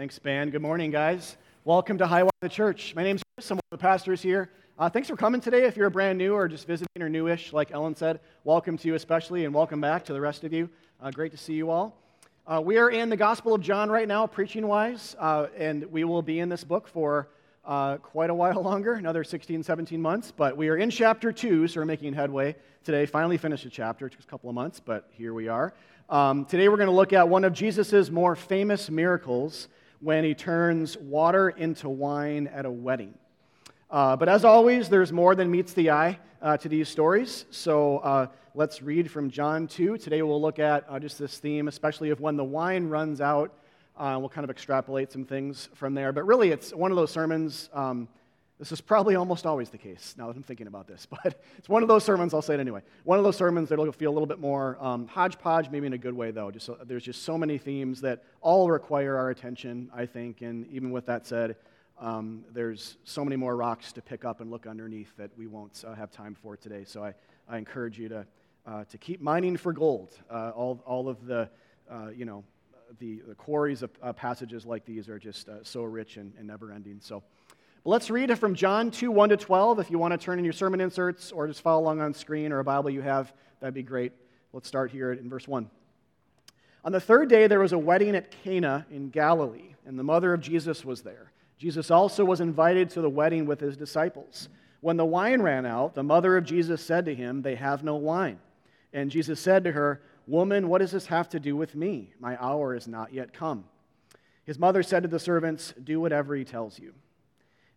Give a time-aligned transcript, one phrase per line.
[0.00, 0.48] Thanks, Ben.
[0.48, 1.36] Good morning, guys.
[1.66, 2.94] Welcome to Highwire the Church.
[2.96, 3.50] My name's Chris.
[3.50, 4.48] I'm one of the pastors here.
[4.78, 5.66] Uh, thanks for coming today.
[5.66, 8.94] If you're brand new or just visiting or newish, like Ellen said, welcome to you
[8.94, 10.70] especially, and welcome back to the rest of you.
[11.02, 11.98] Uh, great to see you all.
[12.46, 16.04] Uh, we are in the Gospel of John right now, preaching wise, uh, and we
[16.04, 17.28] will be in this book for
[17.66, 20.32] uh, quite a while longer, another 16, 17 months.
[20.34, 23.04] But we are in chapter 2, so we're making headway today.
[23.04, 24.06] Finally finished a chapter.
[24.06, 25.74] It took a couple of months, but here we are.
[26.08, 29.68] Um, today we're going to look at one of Jesus' more famous miracles
[30.00, 33.14] when he turns water into wine at a wedding.
[33.90, 37.44] Uh, but as always, there's more than meets the eye uh, to these stories.
[37.50, 39.98] So uh, let's read from John 2.
[39.98, 43.52] Today we'll look at uh, just this theme, especially of when the wine runs out
[44.00, 46.10] uh, we'll kind of extrapolate some things from there.
[46.10, 47.68] But really, it's one of those sermons.
[47.74, 48.08] Um,
[48.60, 51.68] this is probably almost always the case now that I'm thinking about this, but it's
[51.68, 52.82] one of those sermons, I'll say it anyway.
[53.04, 55.98] One of those sermons that'll feel a little bit more um, hodgepodge, maybe in a
[55.98, 56.50] good way, though.
[56.50, 60.42] Just so, there's just so many themes that all require our attention, I think.
[60.42, 61.56] And even with that said,
[61.98, 65.82] um, there's so many more rocks to pick up and look underneath that we won't
[65.86, 66.84] uh, have time for today.
[66.86, 67.14] So I,
[67.48, 68.26] I encourage you to,
[68.66, 70.10] uh, to keep mining for gold.
[70.30, 71.48] Uh, all, all of the,
[71.90, 72.44] uh, you know,
[72.98, 76.72] the, the quarries of passages like these are just uh, so rich and, and never
[76.72, 76.98] ending.
[77.00, 77.22] So
[77.84, 79.78] let's read it from John 2 1 to 12.
[79.78, 82.52] If you want to turn in your sermon inserts or just follow along on screen
[82.52, 84.12] or a Bible you have, that'd be great.
[84.52, 85.70] Let's start here in verse 1.
[86.84, 90.32] On the third day, there was a wedding at Cana in Galilee, and the mother
[90.32, 91.30] of Jesus was there.
[91.58, 94.48] Jesus also was invited to the wedding with his disciples.
[94.80, 97.96] When the wine ran out, the mother of Jesus said to him, They have no
[97.96, 98.38] wine.
[98.94, 102.14] And Jesus said to her, Woman, what does this have to do with me?
[102.18, 103.64] My hour is not yet come.
[104.44, 106.94] His mother said to the servants, Do whatever he tells you.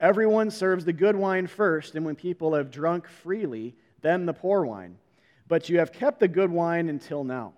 [0.00, 4.64] Everyone serves the good wine first, and when people have drunk freely, then the poor
[4.64, 4.98] wine.
[5.48, 7.54] But you have kept the good wine until now.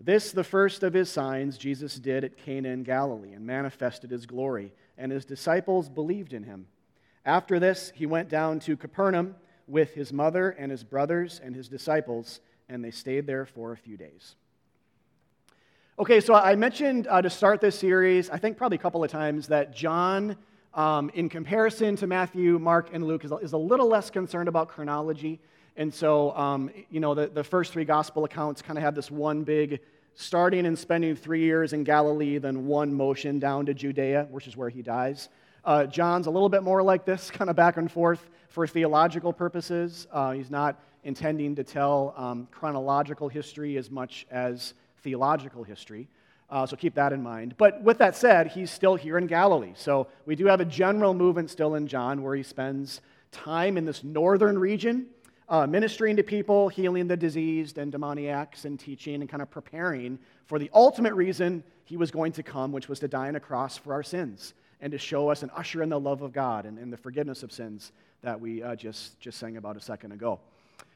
[0.00, 4.26] This, the first of his signs, Jesus did at Cana in Galilee and manifested his
[4.26, 6.66] glory, and his disciples believed in him.
[7.24, 9.36] After this, he went down to Capernaum
[9.68, 13.76] with his mother and his brothers and his disciples, and they stayed there for a
[13.76, 14.34] few days.
[15.98, 19.10] Okay, so I mentioned uh, to start this series, I think probably a couple of
[19.10, 20.36] times, that John,
[20.74, 24.68] um, in comparison to Matthew, Mark, and Luke, is, is, a little less concerned about
[24.68, 25.38] chronology.
[25.76, 29.10] And so, um, you know, the, the first three gospel accounts kind of have this
[29.10, 29.80] one big
[30.14, 34.56] starting and spending three years in Galilee, then one motion down to Judea, which is
[34.56, 35.28] where he dies.
[35.64, 39.32] Uh, John's a little bit more like this, kind of back and forth for theological
[39.32, 40.06] purposes.
[40.12, 46.08] Uh, he's not intending to tell um, chronological history as much as theological history.
[46.52, 47.54] Uh, so keep that in mind.
[47.56, 49.72] But with that said, he's still here in Galilee.
[49.74, 53.86] So we do have a general movement still in John where he spends time in
[53.86, 55.06] this northern region,
[55.48, 60.18] uh, ministering to people, healing the diseased and demoniacs, and teaching and kind of preparing
[60.44, 63.40] for the ultimate reason he was going to come, which was to die on a
[63.40, 64.52] cross for our sins
[64.82, 67.42] and to show us and usher in the love of God and, and the forgiveness
[67.42, 70.38] of sins that we uh, just, just sang about a second ago.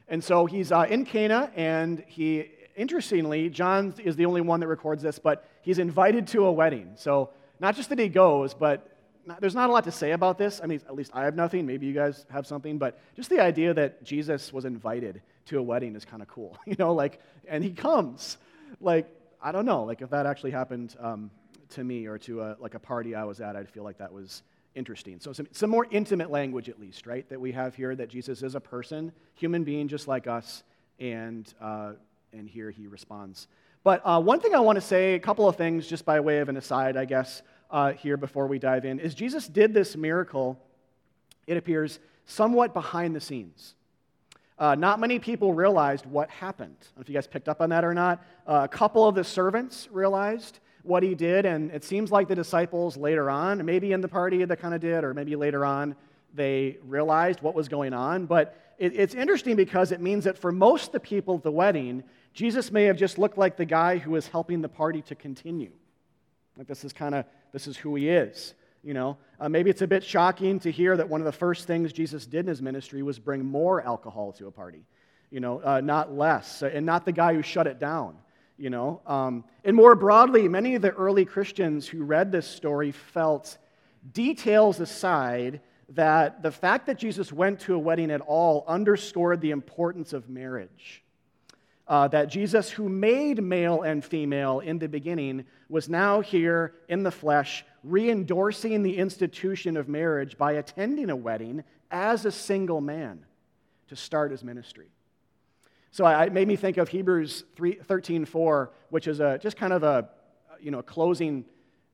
[0.07, 4.67] And so he's uh, in Cana, and he, interestingly, John is the only one that
[4.67, 6.91] records this, but he's invited to a wedding.
[6.95, 8.87] So not just that he goes, but
[9.25, 10.61] not, there's not a lot to say about this.
[10.63, 11.65] I mean, at least I have nothing.
[11.65, 15.61] Maybe you guys have something, but just the idea that Jesus was invited to a
[15.61, 18.37] wedding is kind of cool, you know, like, and he comes.
[18.79, 19.09] Like,
[19.41, 21.31] I don't know, like if that actually happened um,
[21.69, 24.11] to me or to a, like a party I was at, I'd feel like that
[24.11, 24.43] was
[24.75, 25.19] interesting.
[25.19, 28.43] So, some, some more intimate language, at least, right, that we have here that Jesus
[28.43, 30.63] is a person, human being just like us,
[30.99, 31.93] and, uh,
[32.33, 33.47] and here he responds.
[33.83, 36.39] But uh, one thing I want to say, a couple of things just by way
[36.39, 37.41] of an aside, I guess,
[37.71, 40.59] uh, here before we dive in, is Jesus did this miracle,
[41.45, 43.75] it appears, somewhat behind the scenes.
[44.59, 46.75] Uh, not many people realized what happened.
[46.81, 48.23] I don't know if you guys picked up on that or not.
[48.47, 52.35] Uh, a couple of the servants realized what he did, and it seems like the
[52.35, 55.95] disciples later on, maybe in the party that kind of did, or maybe later on,
[56.33, 58.25] they realized what was going on.
[58.25, 61.51] But it, it's interesting because it means that for most of the people at the
[61.51, 62.03] wedding,
[62.33, 65.71] Jesus may have just looked like the guy who was helping the party to continue.
[66.57, 68.53] Like this is kind of this is who he is.
[68.83, 71.65] You know, uh, maybe it's a bit shocking to hear that one of the first
[71.65, 74.85] things Jesus did in his ministry was bring more alcohol to a party.
[75.29, 78.17] You know, uh, not less, and not the guy who shut it down
[78.57, 79.01] you know?
[79.05, 83.57] Um, and more broadly, many of the early Christians who read this story felt,
[84.13, 89.51] details aside, that the fact that Jesus went to a wedding at all underscored the
[89.51, 91.03] importance of marriage.
[91.87, 97.03] Uh, that Jesus, who made male and female in the beginning, was now here in
[97.03, 102.81] the flesh, re endorsing the institution of marriage by attending a wedding as a single
[102.81, 103.25] man
[103.87, 104.87] to start his ministry.
[105.91, 109.73] So it made me think of Hebrews 3, 13 4, which is a, just kind
[109.73, 110.09] of a,
[110.59, 111.45] you know, closing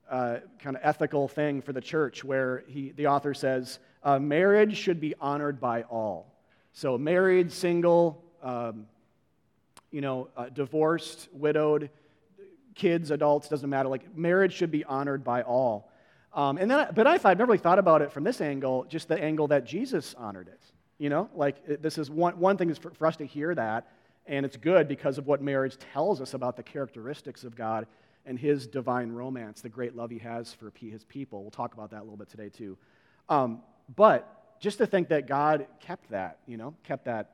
[0.09, 4.75] uh, kind of ethical thing for the church where he, the author says, uh, marriage
[4.75, 6.33] should be honored by all.
[6.73, 8.87] So, married, single, um,
[9.93, 11.89] you know, uh, divorced, widowed,
[12.73, 13.87] kids, adults, doesn't matter.
[13.87, 15.91] Like, marriage should be honored by all.
[16.33, 19.23] Um, and then, but I've never really thought about it from this angle, just the
[19.23, 20.59] angle that Jesus honored it.
[20.97, 23.53] You know, like, it, this is one, one thing is for, for us to hear
[23.53, 23.87] that,
[24.25, 27.85] and it's good because of what marriage tells us about the characteristics of God
[28.25, 31.43] and his divine romance, the great love he has for his people.
[31.43, 32.77] We'll talk about that a little bit today, too.
[33.29, 33.61] Um,
[33.95, 37.33] but just to think that God kept that, you know, kept that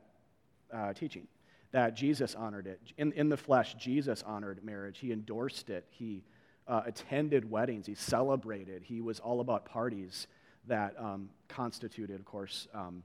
[0.73, 1.27] uh, teaching,
[1.71, 2.79] that Jesus honored it.
[2.97, 4.99] In, in the flesh, Jesus honored marriage.
[4.99, 5.85] He endorsed it.
[5.89, 6.23] He
[6.67, 7.85] uh, attended weddings.
[7.85, 8.83] He celebrated.
[8.83, 10.27] He was all about parties
[10.67, 13.03] that um, constituted, of course, um,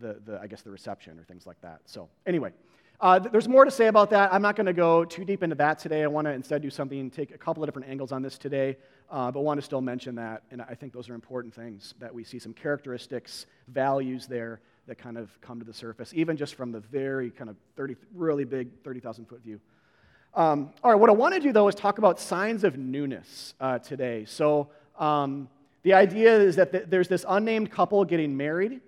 [0.00, 1.80] the, the, I guess, the reception or things like that.
[1.86, 2.52] So, anyway.
[3.00, 4.32] Uh, there's more to say about that.
[4.32, 6.04] I'm not going to go too deep into that today.
[6.04, 8.76] I want to instead do something, take a couple of different angles on this today,
[9.10, 10.44] uh, but want to still mention that.
[10.52, 14.98] And I think those are important things that we see some characteristics, values there that
[14.98, 18.44] kind of come to the surface, even just from the very kind of 30, really
[18.44, 19.60] big 30,000 foot view.
[20.34, 23.54] Um, all right, what I want to do though is talk about signs of newness
[23.60, 24.24] uh, today.
[24.24, 25.48] So um,
[25.82, 28.80] the idea is that th- there's this unnamed couple getting married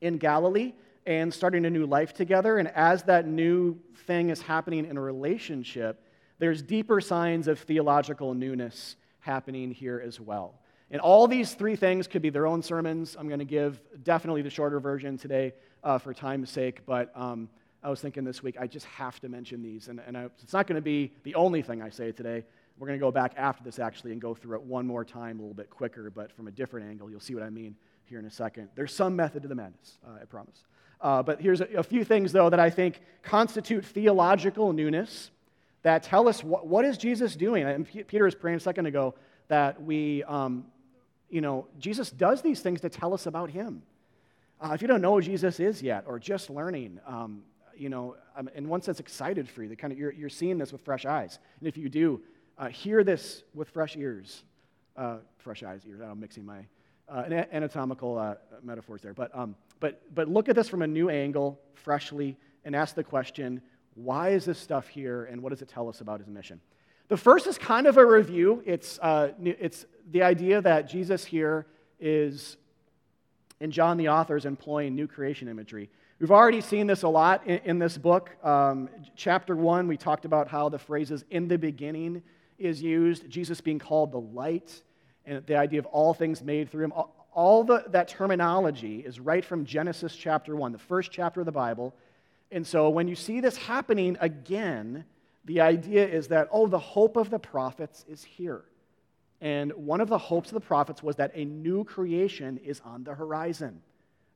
[0.00, 0.72] in Galilee
[1.06, 2.58] and starting a new life together.
[2.58, 6.02] And as that new thing is happening in a relationship,
[6.38, 10.54] there's deeper signs of theological newness happening here as well.
[10.90, 13.16] And all these three things could be their own sermons.
[13.18, 15.52] I'm going to give definitely the shorter version today
[15.82, 17.48] uh, for time's sake, but um,
[17.82, 19.88] I was thinking this week I just have to mention these.
[19.88, 22.44] And, and I, it's not going to be the only thing I say today.
[22.78, 25.38] We're going to go back after this actually and go through it one more time
[25.38, 27.10] a little bit quicker, but from a different angle.
[27.10, 27.74] You'll see what I mean
[28.04, 28.68] here in a second.
[28.74, 30.64] There's some method to the madness, uh, I promise.
[31.00, 35.30] Uh, but here's a, a, few things, though, that I think constitute theological newness
[35.82, 37.64] that tell us what, what is Jesus doing.
[37.64, 39.14] And Peter was praying a second ago
[39.48, 40.64] that we, um,
[41.28, 43.82] you know, Jesus does these things to tell us about him.
[44.60, 47.42] Uh, if you don't know who Jesus is yet, or just learning, um,
[47.76, 49.68] you know, um, in one sense, excited for you.
[49.68, 51.38] That kind of you're, you're seeing this with fresh eyes.
[51.60, 52.22] And if you do,
[52.56, 54.44] uh, hear this with fresh ears.
[54.96, 56.00] Uh, fresh eyes, ears.
[56.00, 56.64] I'm mixing my
[57.08, 59.12] uh, anatomical uh, metaphors there.
[59.12, 63.04] But, um, but, but look at this from a new angle, freshly, and ask the
[63.04, 63.60] question
[63.94, 66.60] why is this stuff here, and what does it tell us about his mission?
[67.08, 68.62] The first is kind of a review.
[68.66, 71.66] It's, uh, it's the idea that Jesus here
[72.00, 72.56] is,
[73.60, 75.88] and John the author is employing new creation imagery.
[76.18, 78.30] We've already seen this a lot in, in this book.
[78.44, 82.22] Um, chapter 1, we talked about how the phrases in the beginning
[82.58, 84.82] is used, Jesus being called the light
[85.24, 86.92] and the idea of all things made through him.
[87.32, 91.52] All the, that terminology is right from Genesis chapter 1, the first chapter of the
[91.52, 91.94] Bible.
[92.50, 95.04] And so when you see this happening again,
[95.46, 98.64] the idea is that, oh, the hope of the prophets is here.
[99.40, 103.04] And one of the hopes of the prophets was that a new creation is on
[103.04, 103.80] the horizon.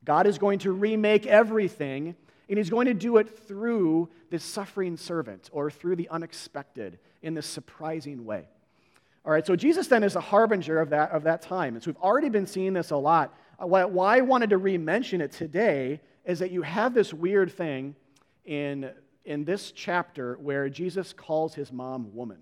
[0.05, 2.15] God is going to remake everything,
[2.49, 7.35] and He's going to do it through this suffering servant or through the unexpected in
[7.35, 8.45] this surprising way.
[9.25, 11.75] All right, so Jesus then is a harbinger of that, of that time.
[11.75, 13.35] And so we've already been seeing this a lot.
[13.59, 17.53] Uh, why I wanted to re mention it today is that you have this weird
[17.53, 17.95] thing
[18.45, 18.91] in,
[19.25, 22.39] in this chapter where Jesus calls his mom woman.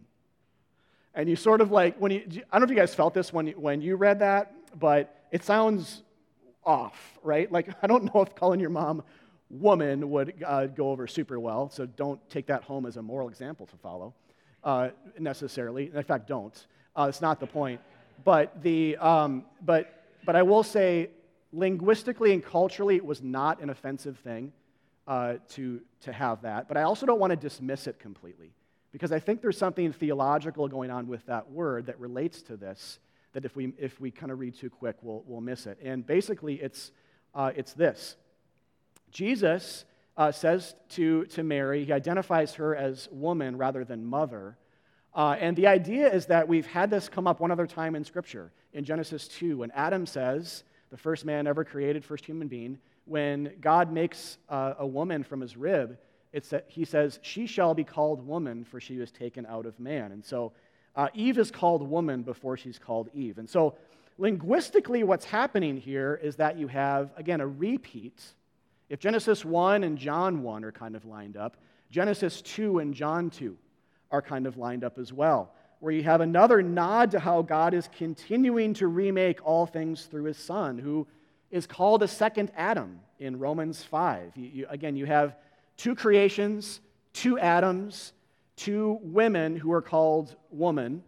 [1.14, 3.32] And you sort of like, when you, I don't know if you guys felt this
[3.32, 6.02] when you, when you read that, but it sounds
[6.64, 7.50] off, right?
[7.50, 9.02] Like, I don't know if calling your mom
[9.50, 13.28] woman would uh, go over super well, so don't take that home as a moral
[13.28, 14.14] example to follow
[14.62, 15.90] uh, necessarily.
[15.94, 16.66] In fact, don't.
[16.94, 17.80] Uh, it's not the point.
[18.24, 21.10] But, the, um, but, but I will say,
[21.52, 24.52] linguistically and culturally, it was not an offensive thing
[25.08, 26.68] uh, to, to have that.
[26.68, 28.52] But I also don't want to dismiss it completely
[28.92, 33.00] because I think there's something theological going on with that word that relates to this
[33.32, 35.78] that if we, if we kind of read too quick, we'll, we'll miss it.
[35.82, 36.92] And basically, it's,
[37.34, 38.16] uh, it's this
[39.10, 39.84] Jesus
[40.16, 44.56] uh, says to, to Mary, he identifies her as woman rather than mother.
[45.14, 48.04] Uh, and the idea is that we've had this come up one other time in
[48.04, 52.78] Scripture, in Genesis 2, when Adam says, the first man ever created, first human being,
[53.08, 55.98] when God makes a woman from his rib,
[56.32, 59.78] it's that he says, She shall be called woman, for she was taken out of
[59.80, 60.12] man.
[60.12, 60.52] And so
[60.94, 63.38] uh, Eve is called woman before she's called Eve.
[63.38, 63.76] And so
[64.18, 68.22] linguistically, what's happening here is that you have, again, a repeat.
[68.88, 71.56] If Genesis 1 and John 1 are kind of lined up,
[71.90, 73.56] Genesis 2 and John 2
[74.10, 77.74] are kind of lined up as well, where you have another nod to how God
[77.74, 81.06] is continuing to remake all things through his Son, who
[81.50, 84.32] is called a second Adam in Romans 5.
[84.36, 85.36] You, you, again, you have
[85.76, 86.80] two creations,
[87.12, 88.12] two Adams,
[88.56, 91.02] two women who are called woman,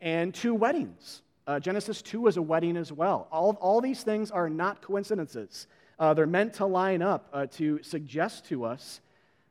[0.00, 1.22] and two weddings.
[1.46, 3.28] Uh, Genesis 2 is a wedding as well.
[3.30, 5.66] All, all these things are not coincidences.
[5.98, 9.00] Uh, they're meant to line up uh, to suggest to us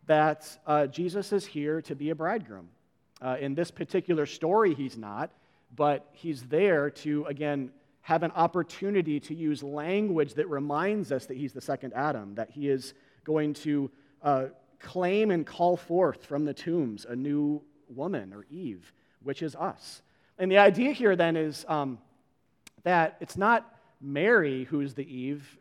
[0.05, 2.69] that uh, Jesus is here to be a bridegroom.
[3.21, 5.31] Uh, in this particular story, he's not,
[5.75, 7.71] but he's there to, again,
[8.05, 12.51] have an opportunity to use language that reminds us that he's the second Adam, that
[12.51, 12.93] he is
[13.23, 13.89] going to
[14.21, 14.45] uh,
[14.79, 17.59] claim and call forth from the tombs a new
[17.89, 18.93] woman or Eve,
[19.23, 20.03] which is us.
[20.37, 21.97] And the idea here then is um,
[22.83, 25.57] that it's not Mary who's the Eve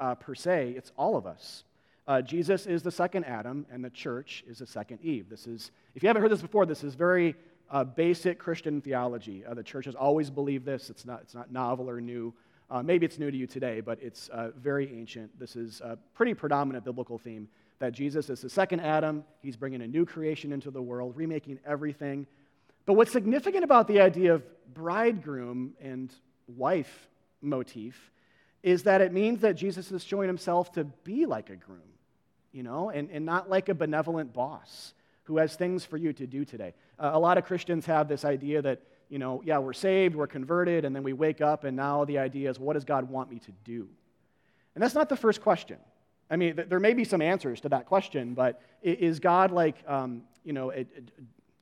[0.00, 1.62] uh, per se, it's all of us.
[2.08, 5.28] Uh, Jesus is the second Adam, and the church is the second Eve.
[5.30, 7.36] This is, if you haven't heard this before, this is very
[7.70, 9.44] uh, basic Christian theology.
[9.44, 10.90] Uh, the church has always believed this.
[10.90, 12.34] It's not, it's not novel or new.
[12.70, 15.38] Uh, maybe it's new to you today, but it's uh, very ancient.
[15.38, 19.24] This is a pretty predominant biblical theme that Jesus is the second Adam.
[19.42, 22.26] He's bringing a new creation into the world, remaking everything.
[22.86, 24.42] But what's significant about the idea of
[24.72, 26.12] bridegroom and
[26.46, 27.08] wife
[27.42, 28.10] motif
[28.62, 31.80] is that it means that Jesus is showing himself to be like a groom,
[32.52, 34.94] you know, and, and not like a benevolent boss
[35.24, 36.74] who has things for you to do today.
[36.98, 40.26] Uh, a lot of Christians have this idea that, you know, yeah, we're saved, we're
[40.26, 43.30] converted, and then we wake up, and now the idea is, what does God want
[43.30, 43.88] me to do?
[44.74, 45.78] And that's not the first question.
[46.30, 50.22] I mean, there may be some answers to that question, but is God like, um,
[50.42, 50.86] you know, a, a,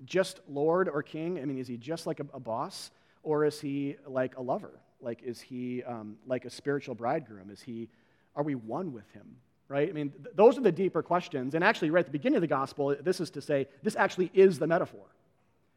[0.04, 1.38] just Lord or King?
[1.40, 2.90] I mean, is he just like a, a, boss?
[3.22, 4.80] Or is he like a lover?
[5.00, 7.50] Like, is he um, like a spiritual bridegroom?
[7.50, 7.88] Is he,
[8.34, 9.36] are we one with him?
[9.68, 9.88] Right?
[9.88, 11.54] I mean, th- those are the deeper questions.
[11.54, 14.30] And actually, right at the beginning of the gospel, this is to say, this actually
[14.34, 15.06] is the metaphor.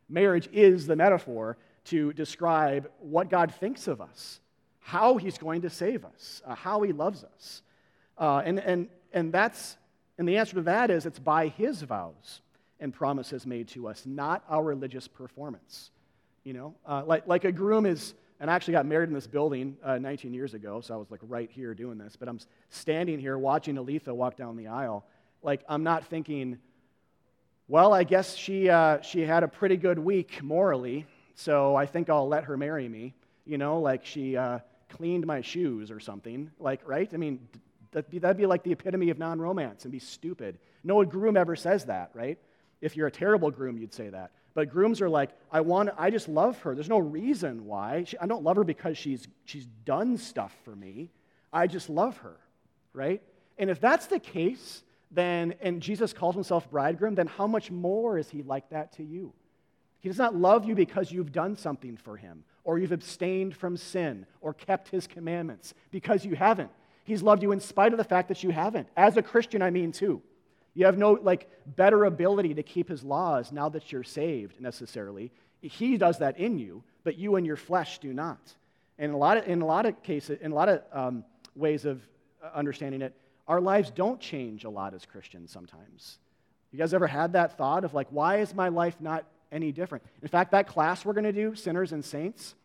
[0.09, 4.39] Marriage is the metaphor to describe what God thinks of us,
[4.79, 7.61] how he's going to save us, uh, how he loves us.
[8.17, 9.77] Uh, and, and, and that's,
[10.17, 12.41] and the answer to that is it's by his vows
[12.79, 15.91] and promises made to us, not our religious performance.
[16.43, 19.27] You know, uh, like, like a groom is, and I actually got married in this
[19.27, 22.39] building uh, 19 years ago, so I was like right here doing this, but I'm
[22.69, 25.05] standing here watching Aletha walk down the aisle.
[25.41, 26.59] Like, I'm not thinking,
[27.67, 32.09] well, I guess she, uh, she had a pretty good week morally, so I think
[32.09, 33.13] I'll let her marry me.
[33.45, 36.49] You know, like she uh, cleaned my shoes or something.
[36.59, 37.09] Like, right?
[37.13, 37.47] I mean,
[37.95, 40.59] That'd be, that'd be like the epitome of non romance and be stupid.
[40.83, 42.37] No groom ever says that, right?
[42.81, 44.31] If you're a terrible groom, you'd say that.
[44.55, 46.73] But grooms are like, I want, I just love her.
[46.73, 48.05] There's no reason why.
[48.05, 51.11] She, I don't love her because she's, she's done stuff for me.
[51.53, 52.37] I just love her,
[52.93, 53.21] right?
[53.57, 54.81] And if that's the case,
[55.11, 59.03] then, and Jesus calls himself bridegroom, then how much more is he like that to
[59.03, 59.33] you?
[59.99, 63.75] He does not love you because you've done something for him, or you've abstained from
[63.75, 66.71] sin, or kept his commandments, because you haven't.
[67.03, 68.87] He's loved you in spite of the fact that you haven't.
[68.95, 70.21] As a Christian, I mean, too.
[70.75, 75.31] You have no like better ability to keep his laws now that you're saved necessarily.
[75.61, 78.53] He does that in you, but you and your flesh do not.
[78.99, 81.23] And in a lot of, in a lot of cases, in a lot of um,
[81.55, 82.07] ways of
[82.43, 83.13] uh, understanding it,
[83.47, 86.19] our lives don't change a lot as Christians sometimes.
[86.71, 90.03] You guys ever had that thought of like, why is my life not any different?
[90.21, 92.55] In fact, that class we're going to do, Sinners and Saints,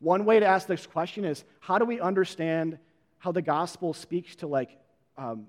[0.00, 2.78] one way to ask this question is how do we understand
[3.18, 4.76] how the gospel speaks to like
[5.16, 5.46] um,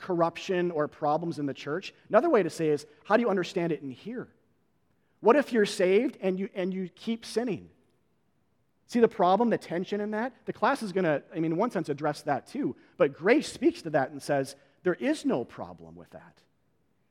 [0.00, 1.94] corruption or problems in the church.
[2.08, 4.28] Another way to say is, how do you understand it in here?
[5.20, 7.68] What if you're saved and you, and you keep sinning?
[8.86, 10.32] See the problem, the tension in that?
[10.46, 12.74] The class is going to, I mean, in one sense, address that too.
[12.96, 16.38] But grace speaks to that and says, there is no problem with that.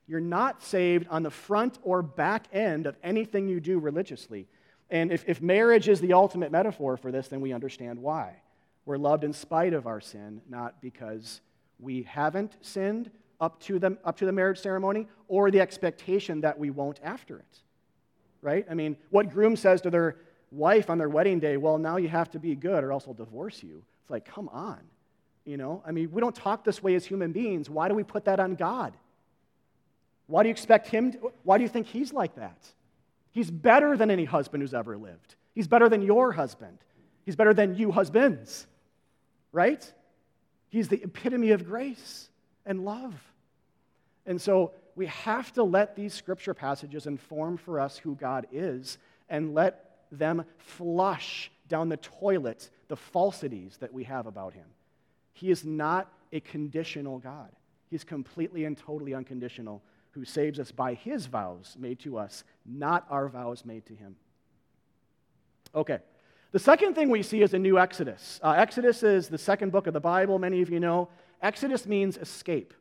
[0.08, 4.48] You're not saved on the front or back end of anything you do religiously.
[4.90, 8.42] And if, if marriage is the ultimate metaphor for this, then we understand why.
[8.86, 11.42] We're loved in spite of our sin, not because
[11.80, 13.10] we haven't sinned
[13.40, 17.38] up to, the, up to the marriage ceremony or the expectation that we won't after
[17.38, 17.60] it.
[18.42, 18.66] Right?
[18.70, 20.18] I mean, what groom says to their
[20.52, 23.14] wife on their wedding day, well, now you have to be good or else I'll
[23.14, 23.84] divorce you.
[24.02, 24.80] It's like, come on.
[25.46, 27.70] You know, I mean, we don't talk this way as human beings.
[27.70, 28.94] Why do we put that on God?
[30.28, 31.14] Why do you expect him?
[31.14, 32.58] To, why do you think he's like that?
[33.32, 35.36] He's better than any husband who's ever lived.
[35.56, 36.78] He's better than your husband.
[37.26, 38.68] He's better than you husbands
[39.52, 39.92] right?
[40.70, 42.30] He's the epitome of grace
[42.66, 43.14] and love.
[44.26, 48.98] And so We have to let these scripture passages inform for us who God is
[49.30, 54.66] and let them flush down the toilet the falsities that we have about him.
[55.32, 57.50] He is not a conditional God.
[57.90, 63.08] He's completely and totally unconditional, who saves us by his vows made to us, not
[63.10, 64.18] our vows made to him.
[65.74, 66.00] Okay.
[66.52, 68.40] The second thing we see is a new Exodus.
[68.42, 71.08] Uh, Exodus is the second book of the Bible, many of you know.
[71.44, 72.74] Exodus means escape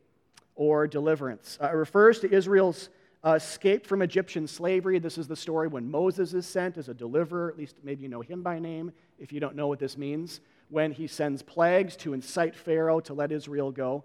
[0.55, 1.59] or deliverance.
[1.61, 2.89] Uh, it refers to Israel's
[3.23, 4.97] uh, escape from Egyptian slavery.
[4.97, 7.51] This is the story when Moses is sent as a deliverer.
[7.51, 10.39] At least maybe you know him by name if you don't know what this means.
[10.69, 14.03] When he sends plagues to incite Pharaoh to let Israel go.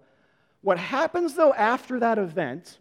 [0.61, 2.77] What happens, though, after that event,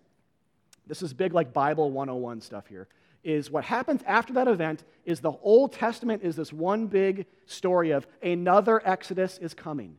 [0.87, 2.89] this is big like Bible 101 stuff here,
[3.25, 7.91] is what happens after that event is the Old Testament is this one big story
[7.91, 9.99] of another Exodus is coming.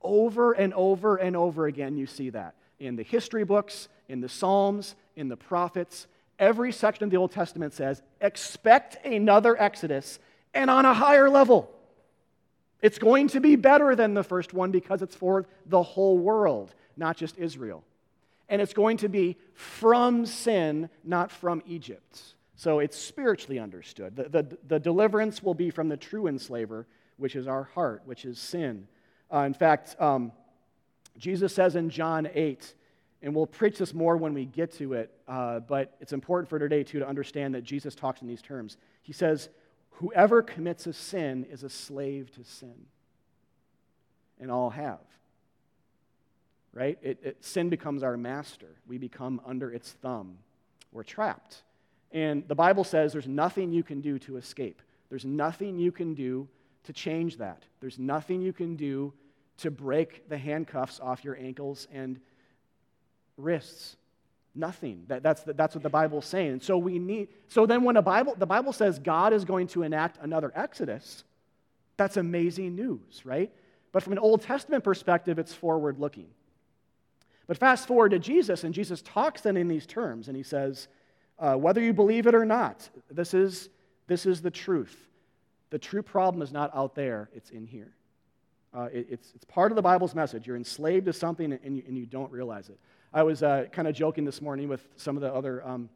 [0.00, 4.28] Over and over and over again, you see that in the history books, in the
[4.28, 6.06] Psalms, in the prophets.
[6.38, 10.18] Every section of the Old Testament says, expect another Exodus
[10.54, 11.70] and on a higher level.
[12.80, 16.74] It's going to be better than the first one because it's for the whole world,
[16.96, 17.84] not just Israel.
[18.48, 22.34] And it's going to be from sin, not from Egypt.
[22.60, 24.16] So it's spiritually understood.
[24.16, 26.86] The, the, the deliverance will be from the true enslaver,
[27.16, 28.86] which is our heart, which is sin.
[29.32, 30.30] Uh, in fact, um,
[31.16, 32.74] Jesus says in John 8,
[33.22, 36.58] and we'll preach this more when we get to it, uh, but it's important for
[36.58, 38.76] today, too, to understand that Jesus talks in these terms.
[39.00, 39.48] He says,
[39.92, 42.76] Whoever commits a sin is a slave to sin.
[44.38, 45.00] And all have.
[46.74, 46.98] Right?
[47.00, 48.76] It, it, sin becomes our master.
[48.86, 50.36] We become under its thumb.
[50.92, 51.62] We're trapped.
[52.12, 54.82] And the Bible says there's nothing you can do to escape.
[55.08, 56.48] There's nothing you can do
[56.84, 57.64] to change that.
[57.80, 59.12] There's nothing you can do
[59.58, 62.18] to break the handcuffs off your ankles and
[63.36, 63.96] wrists.
[64.54, 65.04] Nothing.
[65.08, 66.52] That, that's, the, that's what the Bible's saying.
[66.52, 69.68] And so we need, so then when a Bible, the Bible says God is going
[69.68, 71.24] to enact another Exodus,
[71.96, 73.52] that's amazing news, right?
[73.92, 76.28] But from an Old Testament perspective, it's forward looking.
[77.46, 80.88] But fast forward to Jesus, and Jesus talks then in these terms, and he says,
[81.40, 83.70] uh, whether you believe it or not, this is,
[84.06, 85.08] this is the truth.
[85.70, 87.92] The true problem is not out there, it's in here.
[88.72, 90.46] Uh, it, it's, it's part of the Bible's message.
[90.46, 92.78] You're enslaved to something and you, and you don't realize it.
[93.12, 95.88] I was uh, kind of joking this morning with some of the other um,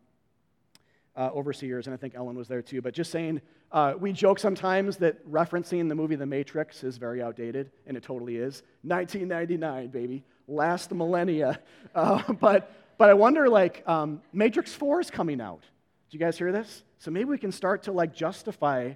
[1.17, 4.39] uh, overseers, and I think Ellen was there too, but just saying, uh, we joke
[4.39, 8.63] sometimes that referencing the movie The Matrix is very outdated, and it totally is.
[8.83, 11.61] 1999, baby, last millennia.
[11.95, 15.63] Uh, but, but I wonder, like, um, Matrix 4 is coming out.
[16.11, 16.83] Did you guys hear this?
[16.99, 18.95] So maybe we can start to, like, justify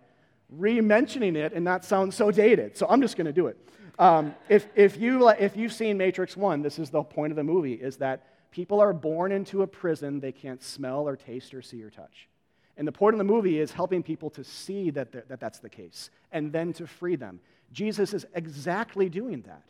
[0.50, 2.76] re-mentioning it and not sound so dated.
[2.76, 3.58] So I'm just going to do it.
[3.98, 7.44] Um, if, if, you, if you've seen Matrix 1, this is the point of the
[7.44, 11.62] movie, is that people are born into a prison they can't smell or taste or
[11.62, 12.28] see or touch.
[12.76, 15.68] And the point of the movie is helping people to see that, that that's the
[15.68, 17.40] case and then to free them.
[17.72, 19.64] Jesus is exactly doing that.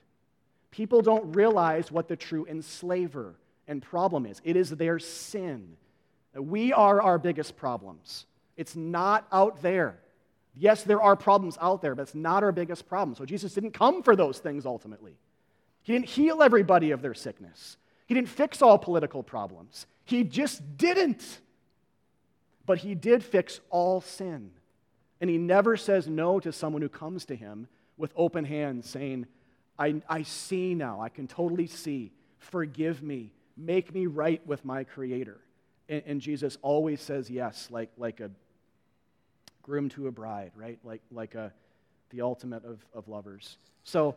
[0.71, 3.35] People don't realize what the true enslaver
[3.69, 5.77] and problem is it is their sin.
[6.35, 8.27] We are our biggest problems.
[8.57, 10.01] It's not out there.
[10.57, 13.15] Yes, there are problems out there, but it's not our biggest problem.
[13.15, 15.17] So Jesus didn't come for those things ultimately.
[15.83, 17.77] He didn't heal everybody of their sickness,
[18.07, 19.87] He didn't fix all political problems.
[20.05, 21.41] He just didn't.
[22.65, 24.51] But He did fix all sin.
[25.21, 29.27] And He never says no to someone who comes to Him with open hands saying,
[29.79, 32.13] I, I see now, I can totally see.
[32.39, 35.41] Forgive me, make me right with my Creator.
[35.89, 38.31] And, and Jesus always says yes, like, like a
[39.63, 40.79] groom to a bride, right?
[40.85, 41.53] Like, like a,
[42.11, 43.59] the ultimate of, of lovers.
[43.85, 44.15] So,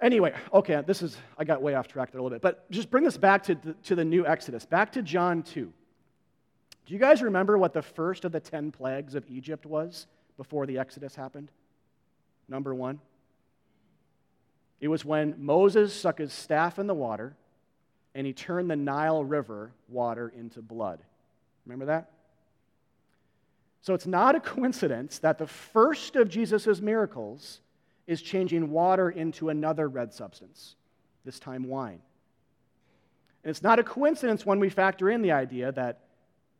[0.00, 2.90] anyway, okay, this is, I got way off track there a little bit, but just
[2.90, 5.72] bring this back to the, to the new Exodus, back to John 2.
[6.84, 10.66] Do you guys remember what the first of the 10 plagues of Egypt was before
[10.66, 11.50] the Exodus happened?
[12.48, 13.00] Number one.
[14.80, 17.36] It was when Moses stuck his staff in the water
[18.14, 21.00] and he turned the Nile River water into blood.
[21.66, 22.10] Remember that?
[23.80, 27.60] So it's not a coincidence that the first of Jesus' miracles
[28.06, 30.76] is changing water into another red substance,
[31.24, 32.00] this time wine.
[33.42, 36.00] And it's not a coincidence when we factor in the idea that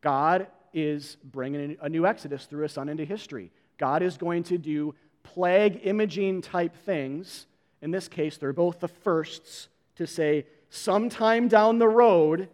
[0.01, 3.51] God is bringing a new Exodus through a son into history.
[3.77, 7.47] God is going to do plague imaging type things.
[7.81, 12.49] In this case, they're both the firsts to say, sometime down the road,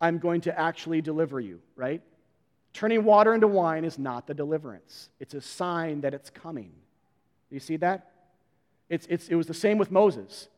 [0.00, 2.00] I'm going to actually deliver you, right?
[2.72, 6.70] Turning water into wine is not the deliverance, it's a sign that it's coming.
[7.50, 8.12] Do you see that?
[8.88, 10.48] It's, it's, it was the same with Moses.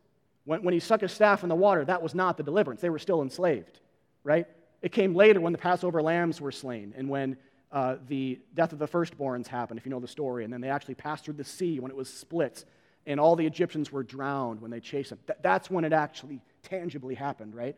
[0.44, 2.80] When, when he stuck his staff in the water, that was not the deliverance.
[2.80, 3.80] They were still enslaved,
[4.22, 4.46] right?
[4.82, 7.36] It came later when the Passover lambs were slain and when
[7.72, 10.44] uh, the death of the firstborns happened, if you know the story.
[10.44, 12.64] And then they actually passed through the sea when it was split,
[13.06, 15.18] and all the Egyptians were drowned when they chased them.
[15.26, 17.76] Th- that's when it actually tangibly happened, right?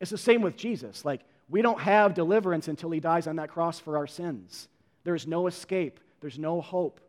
[0.00, 1.04] It's the same with Jesus.
[1.04, 4.68] Like, we don't have deliverance until he dies on that cross for our sins.
[5.04, 7.00] There's no escape, there's no hope.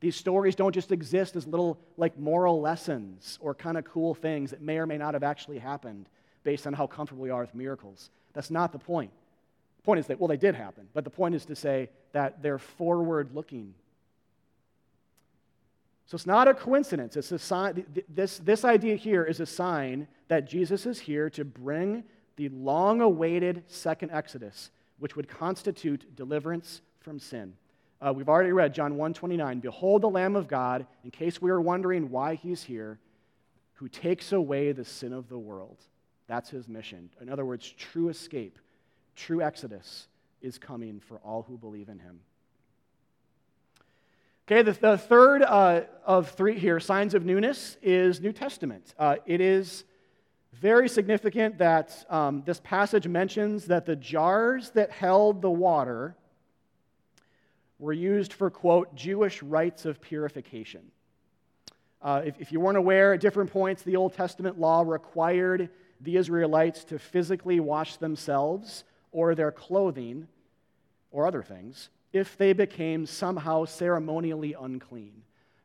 [0.00, 4.52] These stories don't just exist as little like moral lessons or kind of cool things
[4.52, 6.08] that may or may not have actually happened
[6.44, 8.10] based on how comfortable we are with miracles.
[8.32, 9.10] That's not the point.
[9.78, 12.42] The point is that, well, they did happen, but the point is to say that
[12.42, 13.74] they're forward looking.
[16.08, 17.18] So it's not a coincidence.
[17.18, 21.44] It's a sign, this, this idea here is a sign that Jesus is here to
[21.44, 22.02] bring
[22.36, 27.52] the long awaited second Exodus, which would constitute deliverance from sin.
[28.00, 29.60] Uh, we've already read John 1:29.
[29.60, 32.98] Behold the Lamb of God, in case we are wondering why he's here,
[33.74, 35.76] who takes away the sin of the world.
[36.26, 37.10] That's his mission.
[37.20, 38.58] In other words, true escape,
[39.14, 40.08] true exodus
[40.40, 42.20] is coming for all who believe in him.
[44.50, 48.94] Okay, the, the third uh, of three here, signs of newness, is New Testament.
[48.98, 49.84] Uh, it is
[50.54, 56.16] very significant that um, this passage mentions that the jars that held the water
[57.78, 60.80] were used for, quote, Jewish rites of purification.
[62.00, 65.68] Uh, if, if you weren't aware, at different points, the Old Testament law required
[66.00, 70.26] the Israelites to physically wash themselves or their clothing
[71.10, 75.22] or other things if they became somehow ceremonially unclean.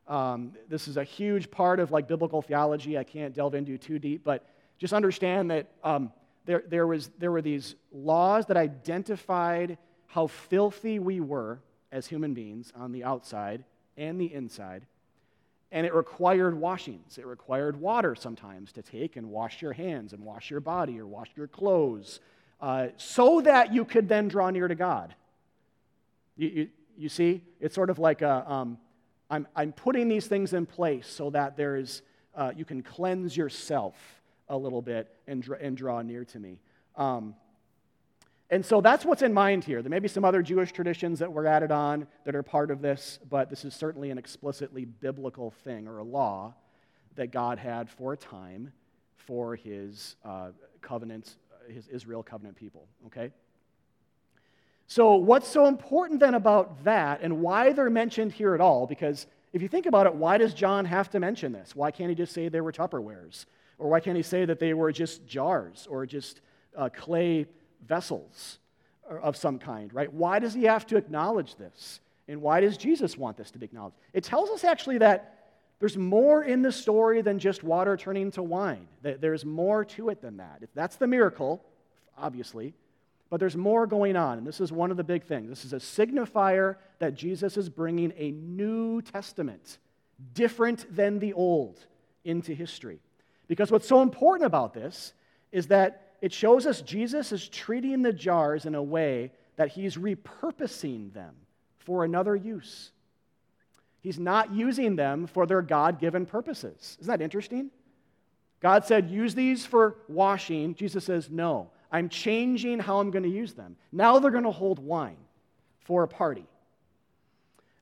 [0.08, 2.98] Um, this is a huge part of like biblical theology.
[2.98, 4.46] I can't delve into too deep, but
[4.78, 6.12] just understand that um,
[6.46, 9.78] there, there, was, there were these laws that identified
[10.08, 11.60] how filthy we were
[11.92, 13.64] as human beings on the outside
[13.98, 14.86] and the inside.
[15.72, 17.18] And it required washings.
[17.18, 21.08] It required water sometimes to take and wash your hands and wash your body or
[21.08, 22.20] wash your clothes
[22.62, 25.16] uh, so that you could then draw near to God.
[26.36, 27.43] You, you, you see?
[27.60, 28.78] It's sort of like a, um,
[29.30, 32.02] I'm, I'm putting these things in place so that there is,
[32.36, 33.96] uh, you can cleanse yourself
[34.50, 36.60] a little bit and, and draw near to me.
[36.96, 37.36] Um,
[38.50, 39.82] and so that's what's in mind here.
[39.82, 42.82] There may be some other Jewish traditions that were added on that are part of
[42.82, 46.54] this, but this is certainly an explicitly biblical thing or a law
[47.15, 48.72] that God had for a time
[49.15, 50.50] for his uh,
[50.82, 52.88] covenant, his Israel covenant people.
[53.08, 53.32] Okay?
[54.88, 58.86] So, what's so important then about that and why they're mentioned here at all?
[58.86, 61.76] Because if you think about it, why does John have to mention this?
[61.76, 63.46] Why can't he just say they were Tupperwares?
[63.78, 66.41] Or why can't he say that they were just jars or just
[66.78, 67.48] uh, clay
[67.88, 68.60] vessels
[69.22, 70.12] of some kind, right?
[70.12, 72.00] Why does he have to acknowledge this?
[72.28, 73.98] And why does Jesus want this to be acknowledged?
[74.13, 75.34] It tells us actually that
[75.80, 78.88] there's more in the story than just water turning to wine.
[79.02, 80.63] That there's more to it than that.
[80.74, 81.62] That's the miracle,
[82.17, 82.74] obviously,
[83.34, 84.38] but there's more going on.
[84.38, 85.50] And this is one of the big things.
[85.50, 89.80] This is a signifier that Jesus is bringing a New Testament,
[90.36, 91.80] different than the Old,
[92.24, 93.00] into history.
[93.48, 95.13] Because what's so important about this
[95.52, 99.98] is that it shows us Jesus is treating the jars in a way that he's
[99.98, 101.34] repurposing them
[101.80, 102.91] for another use.
[104.02, 107.00] He's not using them for their God given purposes.
[107.02, 107.72] Isn't that interesting?
[108.60, 110.76] God said, use these for washing.
[110.76, 113.78] Jesus says, no, I'm changing how I'm going to use them.
[113.92, 115.16] Now they're going to hold wine
[115.82, 116.46] for a party.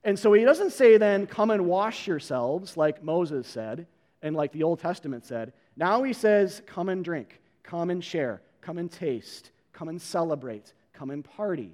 [0.04, 3.88] And so he doesn't say then, come and wash yourselves, like Moses said,
[4.22, 5.54] and like the Old Testament said.
[5.78, 7.40] Now he says, come and drink.
[7.64, 8.42] Come and share.
[8.60, 9.52] Come and taste.
[9.72, 10.74] Come and celebrate.
[10.92, 11.74] Come and party.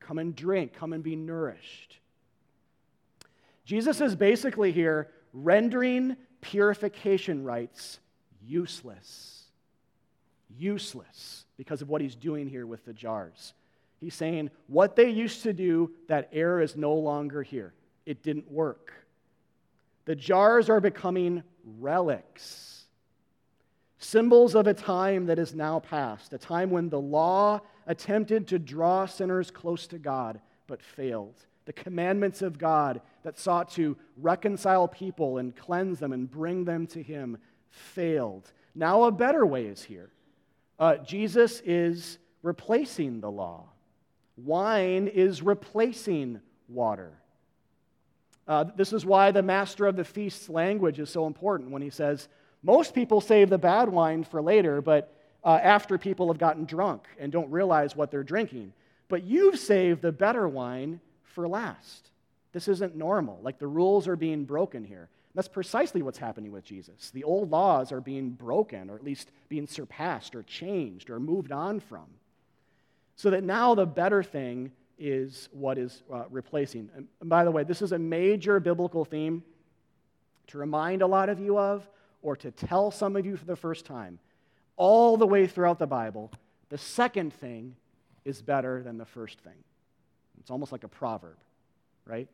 [0.00, 0.72] Come and drink.
[0.72, 2.00] Come and be nourished.
[3.64, 8.00] Jesus is basically here rendering purification rites
[8.42, 9.44] useless.
[10.56, 13.52] Useless because of what he's doing here with the jars.
[14.00, 17.74] He's saying, what they used to do, that error is no longer here.
[18.06, 18.94] It didn't work.
[20.06, 21.42] The jars are becoming
[21.78, 22.78] relics
[23.98, 28.58] symbols of a time that is now past, a time when the law attempted to
[28.58, 31.34] draw sinners close to God but failed.
[31.64, 36.86] The commandments of God that sought to reconcile people and cleanse them and bring them
[36.88, 37.38] to Him
[37.70, 38.50] failed.
[38.74, 40.10] Now a better way is here.
[40.78, 43.64] Uh, Jesus is replacing the law.
[44.36, 47.12] Wine is replacing water.
[48.46, 51.90] Uh, this is why the master of the feast's language is so important when he
[51.90, 52.28] says,
[52.62, 55.14] most people save the bad wine for later, but
[55.44, 58.72] uh, after people have gotten drunk and don't realize what they're drinking.
[59.08, 62.10] But you've saved the better wine for last.
[62.52, 63.38] This isn't normal.
[63.42, 65.08] Like the rules are being broken here.
[65.34, 67.10] That's precisely what's happening with Jesus.
[67.10, 71.52] The old laws are being broken, or at least being surpassed, or changed, or moved
[71.52, 72.06] on from.
[73.16, 76.90] So that now the better thing is what is uh, replacing.
[76.96, 79.42] And, by the way, this is a major biblical theme
[80.48, 81.88] to remind a lot of you of
[82.22, 84.18] or to tell some of you for the first time.
[84.76, 86.32] All the way throughout the Bible,
[86.68, 87.76] the second thing
[88.24, 89.64] is better than the first thing.
[90.40, 91.36] It's almost like a proverb,
[92.04, 92.28] right?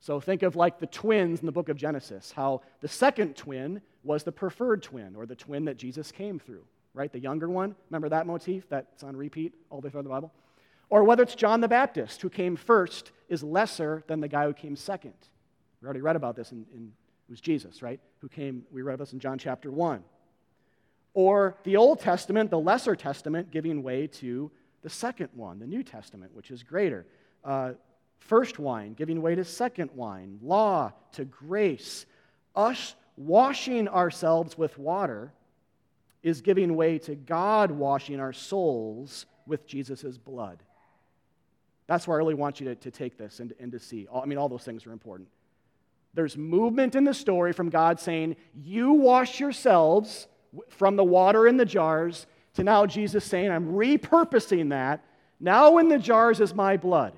[0.00, 3.80] So think of like the twins in the book of Genesis, how the second twin
[4.04, 7.12] was the preferred twin, or the twin that Jesus came through, right?
[7.12, 7.74] The younger one.
[7.90, 10.32] Remember that motif that's on repeat all the way through the Bible?
[10.90, 14.54] Or whether it's John the Baptist, who came first, is lesser than the guy who
[14.54, 15.14] came second.
[15.82, 16.92] We already read about this in, in
[17.28, 18.00] it was Jesus, right?
[18.20, 20.02] Who came, we read about this in John chapter 1.
[21.12, 24.50] Or the Old Testament, the lesser testament, giving way to
[24.82, 27.06] the second one, the New Testament, which is greater.
[27.44, 27.72] Uh,
[28.18, 32.06] first wine giving way to second wine, law to grace.
[32.54, 35.32] Us washing ourselves with water
[36.22, 40.62] is giving way to God washing our souls with Jesus' blood.
[41.86, 44.06] That's where I really want you to, to take this and, and to see.
[44.12, 45.28] I mean, all those things are important.
[46.14, 50.26] There's movement in the story from God saying, You wash yourselves
[50.68, 55.04] from the water in the jars, to now Jesus saying, I'm repurposing that.
[55.40, 57.14] Now in the jars is my blood.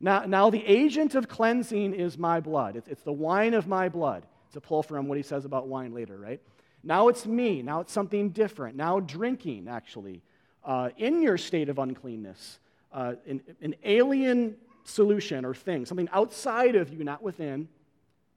[0.00, 2.76] Now, now the agent of cleansing is my blood.
[2.76, 4.24] It's, it's the wine of my blood.
[4.46, 6.40] It's a pull from what he says about wine later, right?
[6.82, 7.62] Now it's me.
[7.62, 8.76] Now it's something different.
[8.76, 10.22] Now drinking, actually,
[10.64, 12.58] uh, in your state of uncleanness,
[12.92, 17.68] uh, an, an alien solution or thing, something outside of you, not within,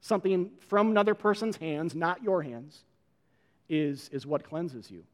[0.00, 2.84] something from another person's hands, not your hands,
[3.68, 5.04] is, is what cleanses you.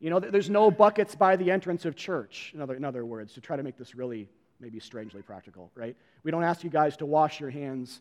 [0.00, 3.34] You know, there's no buckets by the entrance of church, in other, in other words,
[3.34, 4.28] to try to make this really
[4.60, 5.96] maybe strangely practical, right?
[6.22, 8.00] We don't ask you guys to wash your hands.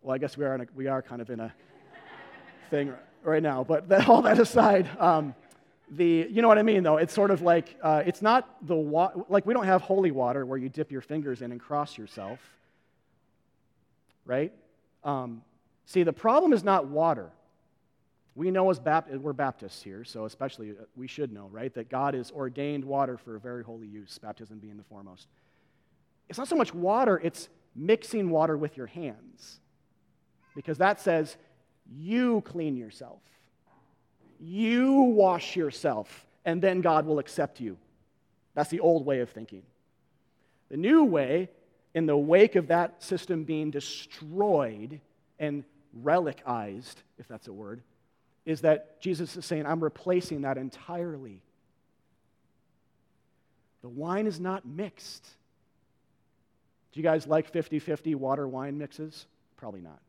[0.00, 1.52] Well, I guess we are, a, we are kind of in a
[2.70, 5.34] thing right now, but that, all that aside, um,
[5.90, 6.96] the, you know what I mean, though?
[6.96, 10.46] It's sort of like, uh, it's not the, wa- like we don't have holy water
[10.46, 12.40] where you dip your fingers in and cross yourself,
[14.24, 14.52] right?
[15.04, 15.42] Um,
[15.84, 17.30] see, the problem is not water.
[18.34, 21.90] We know as Baptists, we're Baptists here, so especially uh, we should know, right, that
[21.90, 25.28] God has ordained water for a very holy use, baptism being the foremost.
[26.32, 29.60] It's not so much water, it's mixing water with your hands.
[30.56, 31.36] Because that says,
[31.94, 33.20] you clean yourself,
[34.40, 37.76] you wash yourself, and then God will accept you.
[38.54, 39.62] That's the old way of thinking.
[40.70, 41.50] The new way
[41.92, 45.02] in the wake of that system being destroyed
[45.38, 45.64] and
[46.02, 47.82] relicized, if that's a word,
[48.46, 51.42] is that Jesus is saying, I'm replacing that entirely.
[53.82, 55.28] The wine is not mixed.
[56.92, 59.26] Do you guys like 50 50 water wine mixes?
[59.56, 60.00] Probably not.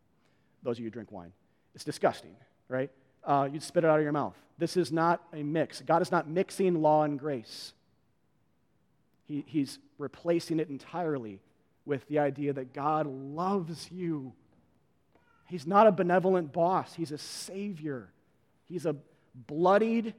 [0.63, 1.32] Those of you who drink wine.
[1.76, 2.36] It's disgusting,
[2.67, 2.91] right?
[3.24, 4.36] Uh, you'd spit it out of your mouth.
[4.58, 5.82] This is not a mix.
[5.82, 7.74] God is not mixing law and grace,
[9.28, 11.39] he, He's replacing it entirely
[11.86, 14.34] with the idea that God loves you.
[15.48, 18.10] He's not a benevolent boss, He's a Savior.
[18.65, 18.96] He's a
[19.36, 20.13] bloodied,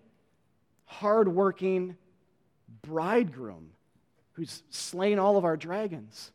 [0.85, 1.96] hardworking
[2.83, 3.70] bridegroom
[4.33, 6.31] who's slain all of our dragons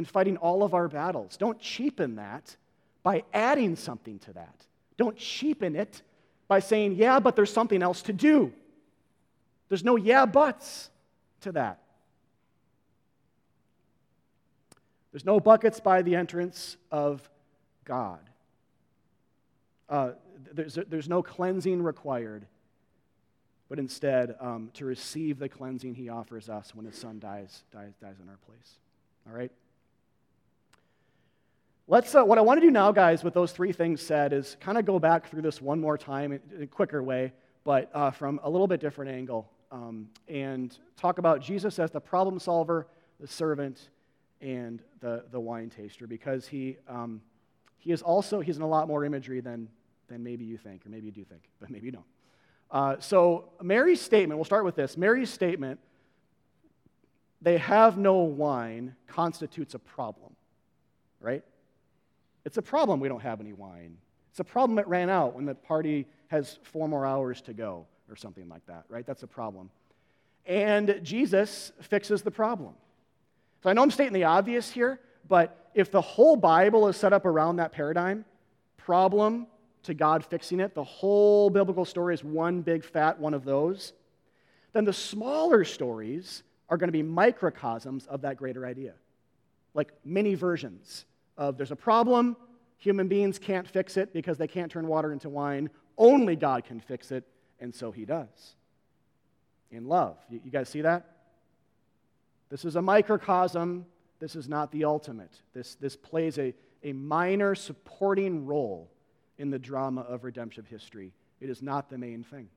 [0.00, 1.36] and fighting all of our battles.
[1.36, 2.56] Don't cheapen that
[3.02, 4.54] by adding something to that.
[4.96, 6.00] Don't cheapen it
[6.48, 8.50] by saying, yeah, but there's something else to do.
[9.68, 10.88] There's no yeah buts
[11.42, 11.82] to that.
[15.12, 17.28] There's no buckets by the entrance of
[17.84, 18.20] God.
[19.86, 20.12] Uh,
[20.50, 22.46] there's, there's no cleansing required,
[23.68, 27.92] but instead um, to receive the cleansing he offers us when his son dies, dies,
[28.00, 28.78] dies in our place.
[29.28, 29.52] All right?
[31.90, 34.56] Let's, uh, what I want to do now, guys, with those three things said, is
[34.60, 37.32] kind of go back through this one more time in, a quicker way,
[37.64, 41.98] but uh, from a little bit different angle, um, and talk about Jesus as the
[42.00, 42.86] problem solver,
[43.18, 43.90] the servant,
[44.40, 47.20] and the, the wine taster because he, um,
[47.78, 49.68] he is also, he's in a lot more imagery than,
[50.06, 52.04] than maybe you think, or maybe you do think, but maybe you don't.
[52.70, 54.96] Uh, so, Mary's statement, we'll start with this.
[54.96, 55.80] Mary's statement,
[57.42, 60.36] they have no wine, constitutes a problem,
[61.20, 61.42] right?
[62.50, 63.96] It's a problem we don't have any wine.
[64.32, 67.86] It's a problem it ran out when the party has four more hours to go,
[68.08, 69.06] or something like that, right?
[69.06, 69.70] That's a problem.
[70.46, 72.74] And Jesus fixes the problem.
[73.62, 77.12] So I know I'm stating the obvious here, but if the whole Bible is set
[77.12, 78.24] up around that paradigm,
[78.76, 79.46] problem
[79.84, 83.92] to God fixing it, the whole biblical story is one big fat one of those,
[84.72, 88.94] then the smaller stories are going to be microcosms of that greater idea.
[89.72, 91.04] Like mini versions
[91.40, 92.36] of there's a problem,
[92.76, 96.78] human beings can't fix it because they can't turn water into wine, only God can
[96.78, 97.24] fix it,
[97.58, 98.54] and so he does.
[99.72, 100.18] In love.
[100.28, 101.16] You, guys see that?
[102.50, 103.86] This is a microcosm.
[104.18, 105.32] This is not the ultimate.
[105.54, 108.90] This, this plays a, a minor supporting role
[109.38, 111.12] in the drama of redemptive history.
[111.40, 112.48] It is not the main thing.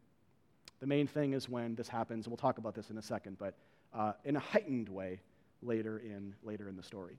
[0.81, 3.37] The main thing is when this happens, and we'll talk about this in a second,
[3.37, 3.55] but
[3.93, 5.21] uh, in a heightened way
[5.61, 7.17] later in, later in the story.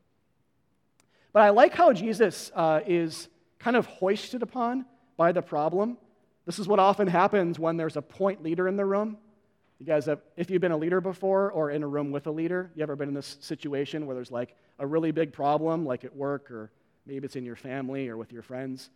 [1.35, 5.99] But I like how Jesus uh, is kind of hoisted upon by the problem.
[6.47, 9.19] This is what often happens when there's a point leader in the room.
[9.81, 12.31] You guys have, if you've been a leader before or in a room with a
[12.31, 16.05] leader, you ever been in this situation where there's like a really big problem, like
[16.05, 16.71] at work or
[17.05, 18.91] maybe it's in your family or with your friends,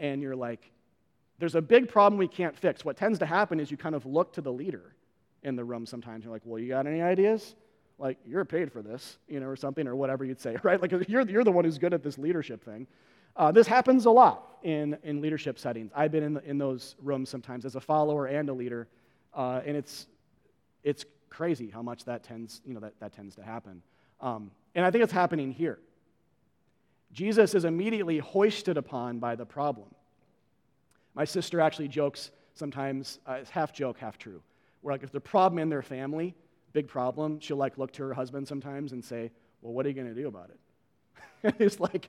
[0.00, 0.72] and you're like,
[1.38, 2.84] there's a big problem we can't fix.
[2.84, 4.94] What tends to happen is you kind of look to the leader
[5.44, 6.24] in the room sometimes.
[6.24, 7.54] You're like, well, you got any ideas?
[7.98, 10.80] Like, you're paid for this, you know, or something, or whatever you'd say, right?
[10.80, 12.86] Like, you're, you're the one who's good at this leadership thing.
[13.36, 15.92] Uh, this happens a lot in, in leadership settings.
[15.94, 18.88] I've been in, the, in those rooms sometimes as a follower and a leader,
[19.34, 20.06] uh, and it's,
[20.82, 23.82] it's crazy how much that tends, you know, that, that tends to happen.
[24.20, 25.78] Um, and I think it's happening here.
[27.12, 29.88] Jesus is immediately hoisted upon by the problem.
[31.14, 34.42] My sister actually jokes sometimes, uh, it's half joke, half true,
[34.82, 36.34] where like if the problem in their family,
[36.72, 39.30] big problem, she'll like look to her husband sometimes and say,
[39.62, 40.60] well, what are you going to do about it?
[41.42, 42.08] and he's like,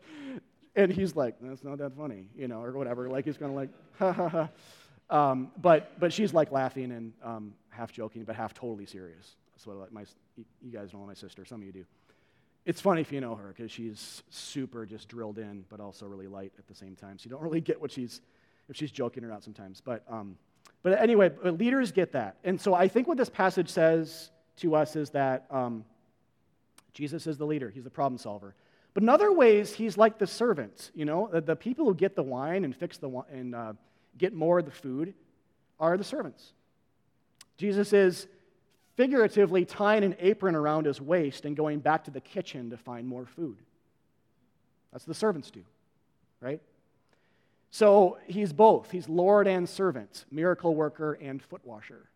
[0.76, 3.10] and he's like, that's not that funny, you know, or whatever.
[3.10, 3.70] Like he's to like,
[4.00, 4.50] ha ha ha.
[5.10, 9.36] Um, but, but she's like laughing and um, half joking, but half totally serious.
[9.54, 10.06] That's what like my,
[10.38, 11.86] you guys know my sister, some of you do.
[12.66, 16.28] It's funny if you know her because she's super just drilled in, but also really
[16.28, 17.18] light at the same time.
[17.18, 18.22] So you don't really get what she's,
[18.68, 19.82] if she's joking or not sometimes.
[19.82, 20.38] But, um,
[20.84, 22.38] but anyway, but leaders get that.
[22.44, 25.86] And so I think what this passage says to us is that um,
[26.94, 28.56] Jesus is the leader, he's the problem solver.
[28.94, 30.92] But in other ways, he's like the servant.
[30.96, 33.74] You know, the, the people who get the wine and fix the and uh,
[34.18, 35.14] get more of the food
[35.80, 36.54] are the servants.
[37.58, 38.28] Jesus is
[38.96, 43.08] figuratively tying an apron around his waist and going back to the kitchen to find
[43.08, 43.58] more food.
[44.92, 45.64] That's what the servants do,
[46.42, 46.62] right?
[47.72, 48.92] So he's both.
[48.92, 52.10] He's Lord and servant, miracle worker and foot washer.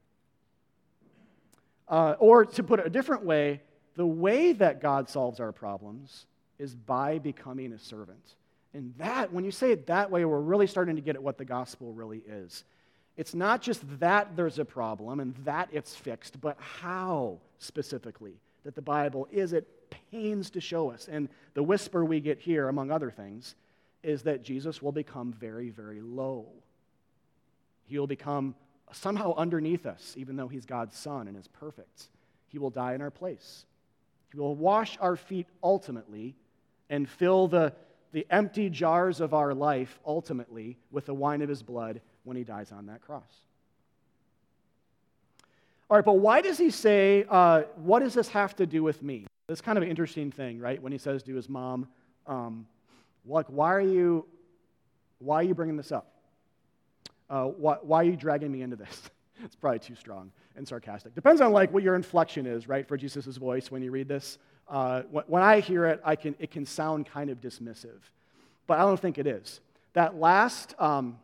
[1.87, 3.61] Uh, or to put it a different way,
[3.95, 6.25] the way that God solves our problems
[6.59, 8.35] is by becoming a servant.
[8.73, 11.37] And that, when you say it that way, we're really starting to get at what
[11.37, 12.63] the gospel really is.
[13.17, 18.75] It's not just that there's a problem and that it's fixed, but how specifically that
[18.75, 19.67] the Bible is it
[20.11, 21.07] pains to show us.
[21.11, 23.55] And the whisper we get here, among other things,
[24.01, 26.47] is that Jesus will become very, very low.
[27.85, 28.55] He will become
[28.93, 32.09] somehow underneath us, even though he's God's son and is perfect.
[32.47, 33.65] He will die in our place.
[34.31, 36.35] He will wash our feet ultimately
[36.89, 37.73] and fill the,
[38.11, 42.43] the empty jars of our life ultimately with the wine of his blood when he
[42.43, 43.23] dies on that cross.
[45.89, 49.03] All right, but why does he say, uh, what does this have to do with
[49.03, 49.27] me?
[49.47, 50.81] That's kind of an interesting thing, right?
[50.81, 51.87] When he says to his mom,
[52.25, 52.65] um,
[53.25, 54.25] like, why are you,
[55.19, 56.12] why are you bringing this up?
[57.33, 59.09] Uh, why, why are you dragging me into this?
[59.43, 61.15] it's probably too strong and sarcastic.
[61.15, 64.37] Depends on like what your inflection is, right, for Jesus' voice when you read this.
[64.67, 68.01] Uh, when I hear it, I can, it can sound kind of dismissive,
[68.67, 69.61] but I don't think it is.
[69.93, 71.17] That last um,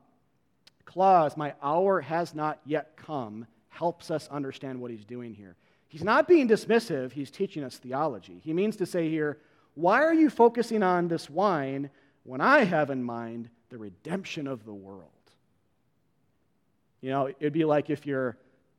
[0.84, 5.58] clause, my hour has not yet come, helps us understand what he's doing here.
[5.90, 8.42] He's not being dismissive, he's teaching us theology.
[8.44, 9.38] He means to say here,
[9.76, 11.92] why are you focusing on this wine
[12.24, 15.12] when I have in mind the redemption of the world?
[17.02, 18.38] You know, it'd be like if you're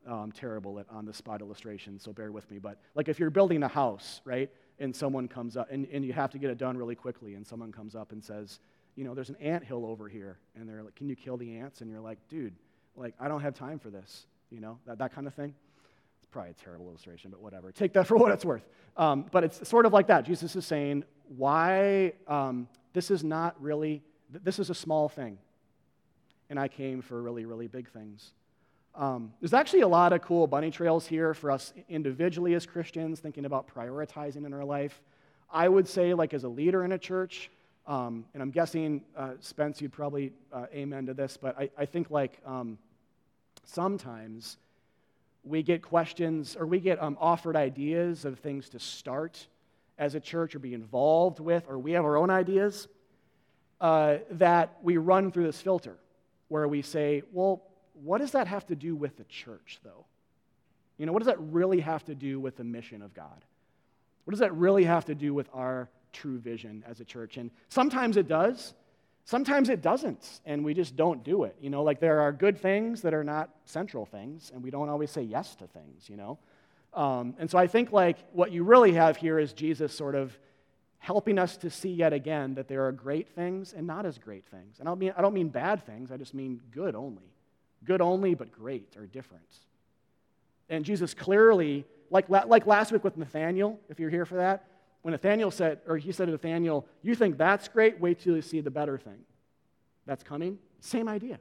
[0.09, 2.59] oh, I'm terrible at on the spot illustrations, so bear with me.
[2.59, 6.13] But like if you're building a house, right, and someone comes up, and, and you
[6.13, 8.61] have to get it done really quickly, and someone comes up and says,
[8.97, 11.59] you know, there's an ant hill over here, and they're like, can you kill the
[11.59, 11.81] ants?
[11.81, 12.55] And you're like, dude,
[12.97, 15.55] like I don't have time for this, you know, that, that kind of thing.
[16.19, 17.73] It's probably a terrible illustration, but whatever.
[17.73, 18.67] Take that for what it's worth.
[18.97, 20.25] Um, but it's sort of like that.
[20.25, 21.05] Jesus is saying,
[21.37, 25.39] why um, this is not really, this is a small thing,
[26.51, 28.33] and I came for really, really big things.
[28.97, 33.21] Um, there's actually a lot of cool bunny trails here for us individually as Christians,
[33.21, 35.01] thinking about prioritizing in our life.
[35.51, 37.51] I would say, like as a leader in a church,
[37.87, 41.87] um, and I'm guessing, uh, Spence, you'd probably uh, amen to this, but I, I
[41.87, 42.79] think like um,
[43.65, 44.59] sometimes
[45.45, 49.47] we get questions or we get um, offered ideas of things to start
[49.99, 52.89] as a church or be involved with, or we have our own ideas
[53.81, 55.97] uh, that we run through this filter
[56.51, 57.63] where we say, well,
[57.95, 60.05] what does that have to do with the church, though?
[60.99, 63.45] You know, what does that really have to do with the mission of God?
[64.25, 67.37] What does that really have to do with our true vision as a church?
[67.37, 68.75] And sometimes it does,
[69.25, 71.55] sometimes it doesn't, and we just don't do it.
[71.61, 74.89] You know, like there are good things that are not central things, and we don't
[74.89, 76.39] always say yes to things, you know?
[76.95, 80.37] Um, and so I think like what you really have here is Jesus sort of
[81.01, 84.47] helping us to see yet again that there are great things and not as great
[84.47, 84.79] things.
[84.79, 87.33] And I don't mean, I don't mean bad things, I just mean good only.
[87.85, 89.43] Good only, but great are different.
[90.69, 94.67] And Jesus clearly, like, like last week with Nathaniel, if you're here for that,
[95.03, 97.99] when Nathaniel said, or he said to Nathaniel, You think that's great?
[97.99, 99.19] Wait till you see the better thing
[100.07, 100.59] that's coming.
[100.81, 101.39] Same idea.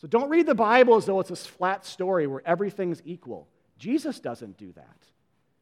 [0.00, 3.46] So don't read the Bible as though it's this flat story where everything's equal.
[3.78, 4.96] Jesus doesn't do that.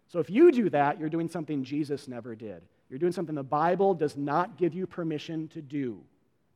[0.08, 2.62] So if you do that, you're doing something Jesus never did.
[2.88, 6.00] You're doing something the Bible does not give you permission to do.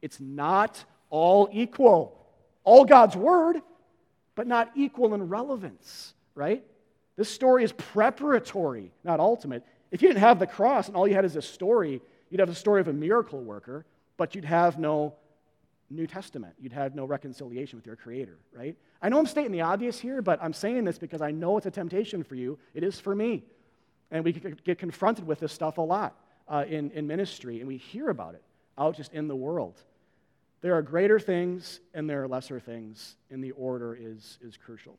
[0.01, 2.19] It's not all equal.
[2.65, 3.61] All God's word,
[4.35, 6.65] but not equal in relevance, right?
[7.17, 9.65] This story is preparatory, not ultimate.
[9.91, 12.01] If you didn't have the cross and all you had is a story,
[12.31, 13.85] you'd have the story of a miracle worker,
[14.17, 15.15] but you'd have no
[15.93, 16.55] New Testament.
[16.61, 18.77] You'd have no reconciliation with your Creator, right?
[19.01, 21.67] I know I'm stating the obvious here, but I'm saying this because I know it's
[21.67, 22.59] a temptation for you.
[22.75, 23.45] It is for me.
[24.11, 26.17] And we get confronted with this stuff a lot
[26.49, 28.43] uh, in, in ministry, and we hear about it
[28.79, 29.81] out just in the world.
[30.61, 34.99] There are greater things and there are lesser things, and the order is, is crucial.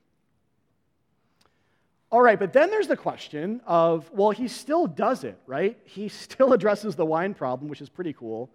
[2.12, 5.80] All right, but then there's the question of, well, he still does it, right?
[5.84, 8.52] He still addresses the wine problem, which is pretty cool.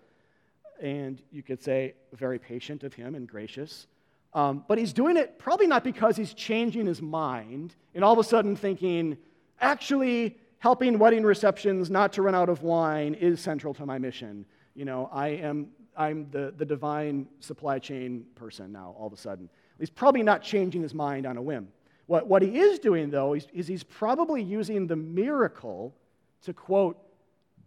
[0.81, 3.87] And you could say, very patient of him and gracious.
[4.35, 8.19] Um, but he's doing it probably not because he's changing his mind and all of
[8.19, 9.17] a sudden thinking,
[9.61, 14.45] actually, helping wedding receptions not to run out of wine is central to my mission.
[14.75, 15.69] You know, I am
[15.99, 19.51] I'm the, the divine supply chain person now, all of a sudden.
[19.81, 21.69] He's probably not changing his mind on a whim.
[22.07, 25.95] What, what he is doing, though, is, is he's probably using the miracle
[26.43, 26.97] to, quote,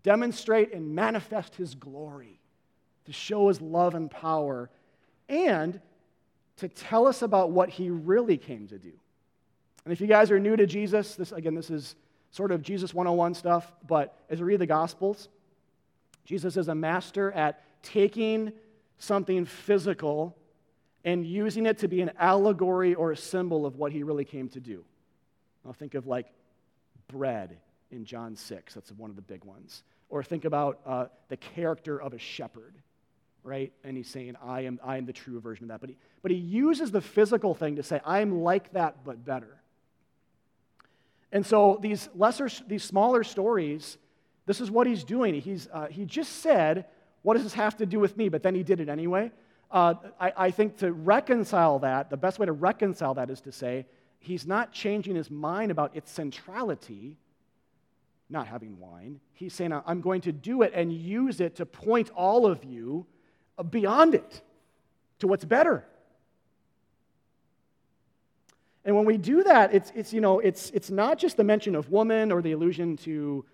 [0.01, 2.39] demonstrate and manifest his glory,
[3.06, 4.70] to show his love and power,
[5.30, 5.80] and
[6.58, 8.91] to tell us about what he really came to do.
[9.84, 11.95] And if you guys are new to Jesus, this again, this is
[12.32, 15.28] sort of Jesus 101 stuff, but as we read the Gospels,
[16.26, 18.54] Jesus is a master at taking
[18.97, 20.38] something physical
[21.04, 24.47] and using it to be an allegory or a symbol of what he really came
[24.49, 24.84] to do.
[25.66, 26.28] I'll think of like
[27.08, 27.58] bread
[27.91, 29.84] in John 6, that's one of the big ones.
[30.10, 32.76] Or think about uh, the character of a shepherd,
[33.43, 33.71] right?
[33.83, 35.81] And he's saying, I am, I am the true version of that.
[35.81, 39.57] But he, but he uses the physical thing to say, I'm like that, but better.
[41.31, 43.97] And so these lesser, these smaller stories,
[44.45, 45.33] this is what he's doing.
[45.35, 46.85] He's, uh, he just said,
[47.21, 48.29] What does this have to do with me?
[48.29, 49.31] But then he did it anyway
[49.71, 53.51] uh, I, I think to reconcile that, the best way to reconcile that is to
[53.51, 53.85] say,
[54.19, 57.17] he's not changing his mind about its centrality,
[58.29, 59.19] not having wine.
[59.33, 63.05] He's saying, I'm going to do it and use it to point all of you
[63.70, 64.41] beyond it
[65.20, 65.86] to what's better.
[68.84, 71.76] And when we do that, it's, it's, you know, it's, it's not just the mention
[71.76, 73.45] of woman or the allusion to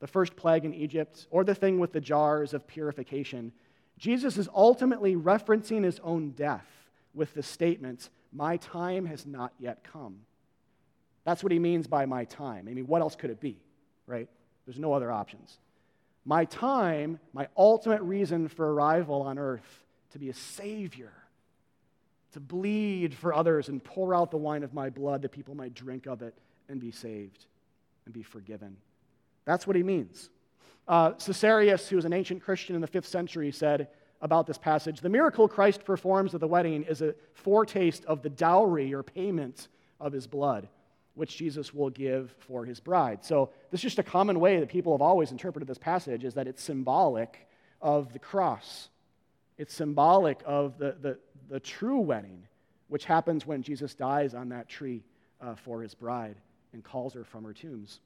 [0.00, 3.52] the first plague in Egypt or the thing with the jars of purification.
[3.98, 6.66] Jesus is ultimately referencing his own death
[7.14, 10.18] with the statement, My time has not yet come.
[11.24, 12.68] That's what he means by my time.
[12.68, 13.56] I mean, what else could it be,
[14.06, 14.28] right?
[14.66, 15.58] There's no other options.
[16.26, 21.12] My time, my ultimate reason for arrival on earth, to be a savior,
[22.32, 25.72] to bleed for others and pour out the wine of my blood that people might
[25.72, 26.34] drink of it
[26.68, 27.46] and be saved
[28.04, 28.76] and be forgiven.
[29.44, 30.28] That's what he means.
[30.88, 33.88] Uh, Caesarius, who was an ancient Christian in the fifth century, said
[34.20, 38.30] about this passage The miracle Christ performs at the wedding is a foretaste of the
[38.30, 39.68] dowry or payment
[40.00, 40.68] of his blood,
[41.16, 43.24] which Jesus will give for his bride.
[43.24, 46.34] So, this is just a common way that people have always interpreted this passage is
[46.34, 47.48] that it's symbolic
[47.80, 48.90] of the cross.
[49.58, 52.46] It's symbolic of the, the, the true wedding,
[52.88, 55.02] which happens when Jesus dies on that tree
[55.40, 56.36] uh, for his bride
[56.74, 58.00] and calls her from her tombs.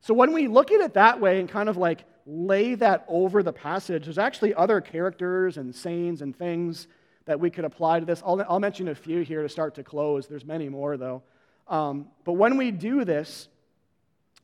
[0.00, 3.44] So when we look at it that way and kind of like lay that over
[3.44, 6.88] the passage, there's actually other characters and sayings and things
[7.24, 8.20] that we could apply to this.
[8.26, 10.26] I'll, I'll mention a few here to start to close.
[10.26, 11.22] There's many more, though.
[11.68, 13.48] Um, but when we do this,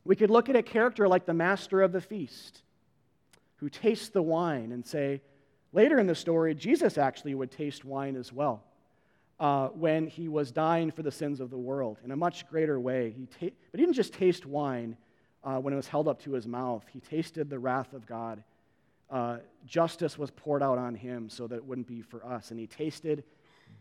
[0.03, 2.63] we could look at a character like the master of the feast
[3.57, 5.21] who tastes the wine and say,
[5.73, 8.63] later in the story, Jesus actually would taste wine as well.
[9.39, 12.77] Uh, when he was dying for the sins of the world in a much greater
[12.77, 13.13] way.
[13.15, 14.97] He ta- but he didn't just taste wine,
[15.43, 16.85] uh, when it was held up to his mouth.
[16.91, 18.43] He tasted the wrath of God.
[19.09, 22.51] Uh, justice was poured out on him so that it wouldn't be for us.
[22.51, 23.23] And he tasted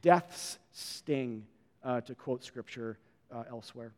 [0.00, 1.44] death's sting,
[1.82, 2.98] uh, to quote scripture
[3.34, 3.92] uh, elsewhere.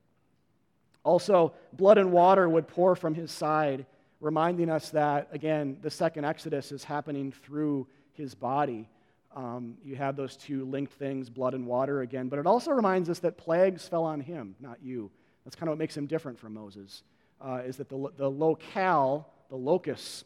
[1.02, 3.86] Also, blood and water would pour from his side,
[4.20, 8.88] reminding us that, again, the second Exodus is happening through his body.
[9.34, 12.28] Um, you have those two linked things, blood and water, again.
[12.28, 15.10] But it also reminds us that plagues fell on him, not you.
[15.44, 17.02] That's kind of what makes him different from Moses,
[17.40, 20.24] uh, is that the, the locale, the locus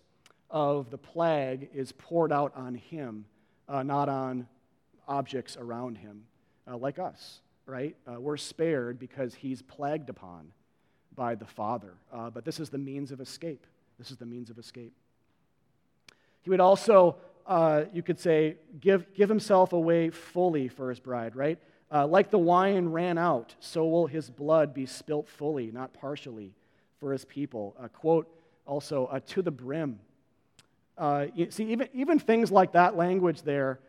[0.50, 3.24] of the plague is poured out on him,
[3.68, 4.46] uh, not on
[5.06, 6.24] objects around him,
[6.66, 7.96] uh, like us, right?
[8.06, 10.52] Uh, we're spared because he's plagued upon
[11.14, 11.94] by the Father.
[12.12, 13.66] Uh, but this is the means of escape.
[13.98, 14.92] This is the means of escape.
[16.42, 21.36] He would also, uh, you could say, give, give himself away fully for his bride,
[21.36, 21.58] right?
[21.90, 26.52] Uh, like the wine ran out, so will his blood be spilt fully, not partially,
[26.98, 27.74] for his people.
[27.80, 28.28] A quote
[28.66, 30.00] also, uh, to the brim.
[30.98, 33.80] Uh, you see, even, even things like that language there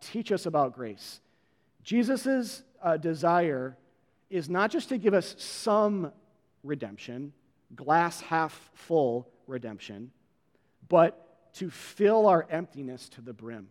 [0.00, 1.20] teach us about grace.
[1.82, 3.76] Jesus' uh, desire
[4.30, 6.12] is not just to give us some
[6.62, 7.32] redemption,
[7.74, 10.12] glass half full redemption,
[10.88, 13.68] but to fill our emptiness to the brim.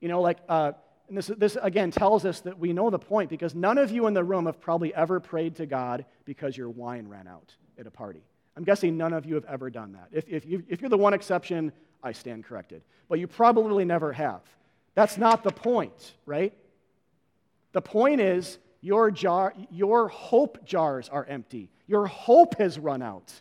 [0.00, 0.72] You know, like, uh,
[1.08, 4.06] and this, this again tells us that we know the point because none of you
[4.06, 7.86] in the room have probably ever prayed to God because your wine ran out at
[7.86, 8.22] a party.
[8.56, 10.08] I'm guessing none of you have ever done that.
[10.12, 12.82] If, if, you, if you're the one exception, I stand corrected.
[13.08, 14.40] But you probably never have.
[14.94, 16.54] That's not the point, right?
[17.72, 21.70] The point is your, jar, your hope jars are empty.
[21.86, 23.32] Your hope has run out.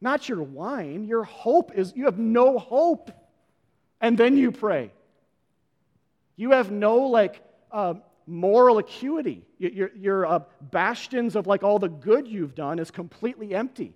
[0.00, 1.04] Not your wine.
[1.04, 3.10] Your hope is, you have no hope.
[4.00, 4.92] And then you pray.
[6.36, 7.40] You have no, like,
[7.72, 7.94] uh,
[8.26, 9.44] moral acuity.
[9.58, 13.94] Your, your uh, bastions of, like, all the good you've done is completely empty.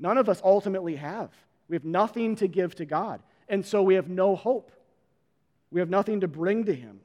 [0.00, 1.30] None of us ultimately have.
[1.68, 3.20] We have nothing to give to God.
[3.48, 4.72] And so we have no hope.
[5.70, 7.00] We have nothing to bring to Him.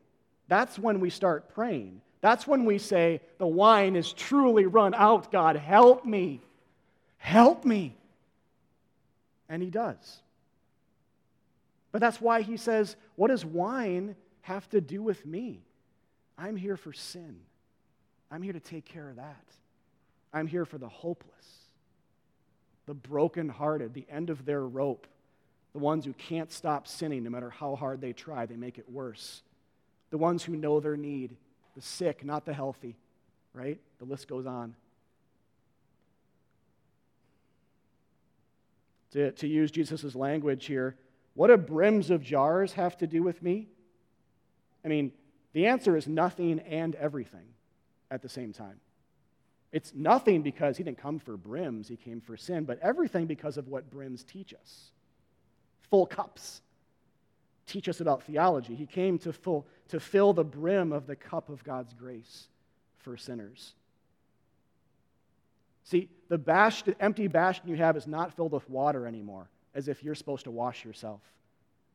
[0.47, 2.01] That's when we start praying.
[2.21, 5.31] That's when we say, The wine is truly run out.
[5.31, 6.41] God, help me.
[7.17, 7.95] Help me.
[9.49, 10.21] And He does.
[11.91, 15.61] But that's why He says, What does wine have to do with me?
[16.37, 17.37] I'm here for sin.
[18.31, 19.45] I'm here to take care of that.
[20.33, 21.29] I'm here for the hopeless,
[22.87, 25.05] the brokenhearted, the end of their rope,
[25.73, 28.89] the ones who can't stop sinning no matter how hard they try, they make it
[28.89, 29.43] worse.
[30.13, 31.35] The ones who know their need,
[31.73, 32.95] the sick, not the healthy,
[33.51, 33.79] right?
[33.97, 34.75] The list goes on.
[39.13, 40.95] To, to use Jesus' language here,
[41.33, 43.69] what do brims of jars have to do with me?
[44.85, 45.11] I mean,
[45.53, 47.47] the answer is nothing and everything
[48.11, 48.79] at the same time.
[49.71, 53.57] It's nothing because he didn't come for brims, he came for sin, but everything because
[53.57, 54.91] of what brims teach us
[55.89, 56.61] full cups
[57.65, 58.75] teach us about theology.
[58.75, 62.47] He came to, full, to fill the brim of the cup of God's grace
[62.99, 63.73] for sinners.
[65.83, 70.03] See, the bastion, empty bastion you have is not filled with water anymore, as if
[70.03, 71.21] you're supposed to wash yourself.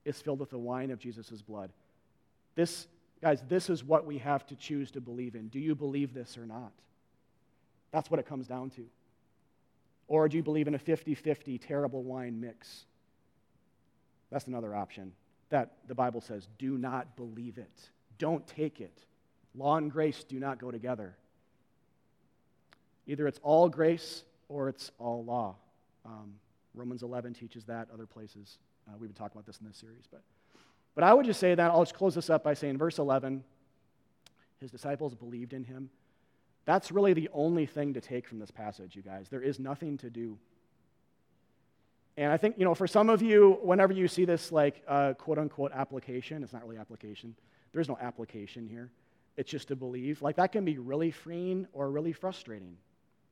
[0.05, 1.71] It's filled with the wine of Jesus' blood.
[2.55, 2.87] This,
[3.23, 5.49] guys, this is what we have to choose to believe in.
[5.49, 6.73] Do you believe this or not?
[7.91, 8.85] That's what it comes down to.
[10.07, 12.85] Or do you believe in a 50 50 terrible wine mix?
[14.31, 15.13] That's another option
[15.51, 17.91] that the Bible says do not believe it.
[18.19, 19.05] Don't take it.
[19.55, 21.17] Law and grace do not go together.
[23.07, 25.57] Either it's all grace or it's all law.
[26.05, 26.35] Um,
[26.75, 28.59] Romans 11 teaches that, other places.
[28.87, 30.07] Uh, we've been talking about this in this series.
[30.11, 30.23] But,
[30.95, 33.43] but I would just say that, I'll just close this up by saying, verse 11,
[34.61, 35.91] his disciples believed in him.
[36.67, 39.29] That's really the only thing to take from this passage, you guys.
[39.29, 40.39] There is nothing to do.
[42.19, 45.13] And I think, you know, for some of you, whenever you see this, like, uh,
[45.15, 47.33] quote unquote application, it's not really application.
[47.73, 48.91] There's no application here.
[49.37, 50.21] It's just to believe.
[50.21, 52.77] Like, that can be really freeing or really frustrating,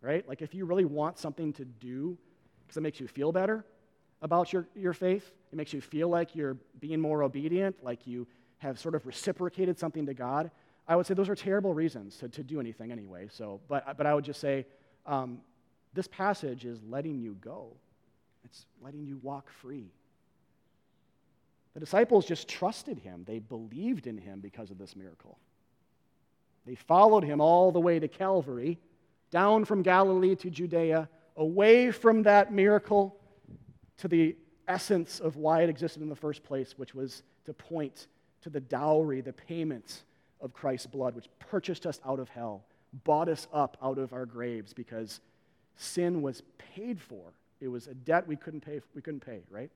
[0.01, 0.27] right?
[0.29, 2.17] Like, if you really want something to do
[2.61, 3.65] because it makes you feel better
[4.23, 8.25] about your, your faith, it makes you feel like you're being more obedient, like you
[8.59, 10.49] have sort of reciprocated something to God,
[10.87, 13.27] I would say those are terrible reasons to, to do anything anyway.
[13.33, 14.65] So, but, but I would just say
[15.07, 15.41] um,
[15.93, 17.73] this passage is letting you go
[18.47, 19.91] it's letting you walk free.
[21.75, 23.25] The disciples just trusted him.
[23.27, 25.39] They believed in him because of this miracle.
[26.65, 28.79] They followed him all the way to Calvary,
[29.31, 33.19] down from Galilee to Judea, away from that miracle
[33.99, 34.37] to the
[34.69, 38.07] essence of why it existed in the first place, which was to point
[38.43, 40.05] to the dowry, the payment
[40.41, 42.65] of Christ's blood, which purchased us out of hell,
[43.05, 45.21] bought us up out of our graves because
[45.77, 49.71] sin was paid for it was a debt we couldn't pay, we couldn't pay, right?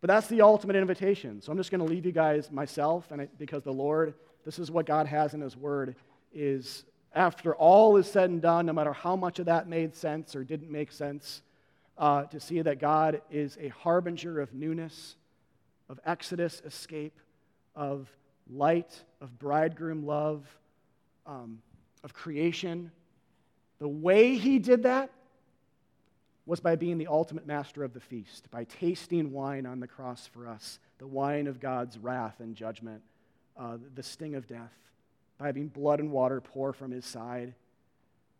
[0.00, 1.42] But that's the ultimate invitation.
[1.42, 4.14] So I'm just going to leave you guys myself, and because the Lord,
[4.44, 5.94] this is what God has in His Word,
[6.32, 10.34] is after all is said and done, no matter how much of that made sense
[10.34, 11.42] or didn't make sense,
[11.98, 15.16] uh, to see that God is a harbinger of newness,
[15.88, 17.18] of Exodus escape,
[17.74, 18.08] of
[18.48, 20.46] light, of bridegroom love,
[21.26, 21.60] um,
[22.02, 22.90] of creation.
[23.80, 25.10] The way he did that
[26.46, 30.26] was by being the ultimate master of the feast, by tasting wine on the cross
[30.26, 33.02] for us, the wine of God's wrath and judgment,
[33.56, 34.72] uh, the sting of death,
[35.38, 37.54] by having blood and water pour from his side.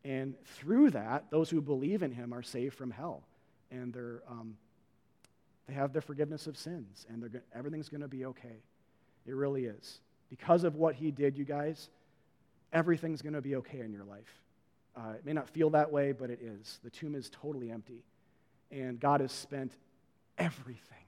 [0.05, 3.23] And through that, those who believe in him are saved from hell.
[3.71, 4.57] And they're, um,
[5.69, 8.57] they have the forgiveness of sins, and they're, everything's going to be okay.
[9.27, 10.01] It really is.
[10.31, 11.89] Because of what he did, you guys,
[12.73, 14.43] everything's going to be okay in your life.
[14.97, 16.79] Uh, it may not feel that way, but it is.
[16.83, 18.03] The tomb is totally empty.
[18.71, 19.73] And God has spent
[20.39, 21.05] everything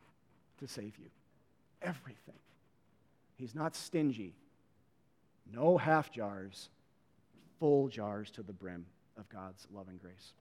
[0.58, 1.10] to save you.
[1.80, 2.38] Everything.
[3.36, 4.34] He's not stingy.
[5.52, 6.68] No half jars,
[7.58, 8.86] full jars to the brim
[9.18, 10.32] of God's love and grace.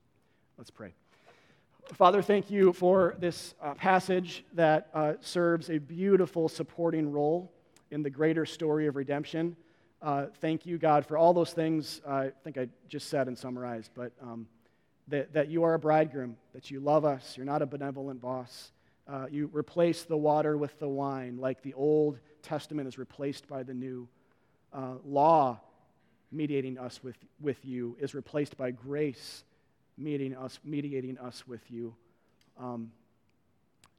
[0.57, 0.93] Let's pray.
[1.93, 7.51] Father, thank you for this uh, passage that uh, serves a beautiful supporting role
[7.89, 9.55] in the greater story of redemption.
[10.01, 13.91] Uh, thank you, God, for all those things I think I just said and summarized,
[13.93, 14.47] but um,
[15.09, 18.71] that, that you are a bridegroom, that you love us, you're not a benevolent boss.
[19.07, 23.61] Uh, you replace the water with the wine, like the Old Testament is replaced by
[23.61, 24.07] the New.
[24.73, 25.59] Uh, law
[26.31, 29.43] mediating us with, with you is replaced by grace
[29.97, 31.93] mediating us, mediating us with you.
[32.59, 32.91] Um,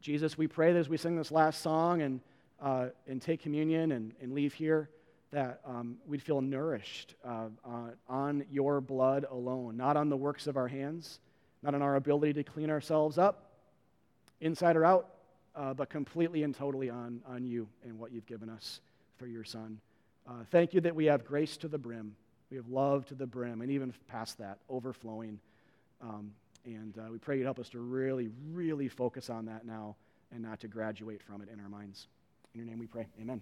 [0.01, 2.21] Jesus, we pray that as we sing this last song and,
[2.61, 4.89] uh, and take communion and, and leave here,
[5.33, 10.47] that um, we'd feel nourished uh, uh, on your blood alone, not on the works
[10.47, 11.19] of our hands,
[11.63, 13.51] not on our ability to clean ourselves up,
[14.41, 15.09] inside or out,
[15.57, 18.81] uh, but completely and totally on, on you and what you've given us
[19.17, 19.81] for your Son.
[20.29, 22.15] Uh, thank you that we have grace to the brim,
[22.51, 25.41] we have love to the brim, and even past that, overflowing.
[26.03, 26.33] Um,
[26.65, 29.97] and uh, we pray you'd help us to really, really focus on that now
[30.31, 32.07] and not to graduate from it in our minds.
[32.55, 33.07] In your name we pray.
[33.21, 33.41] Amen.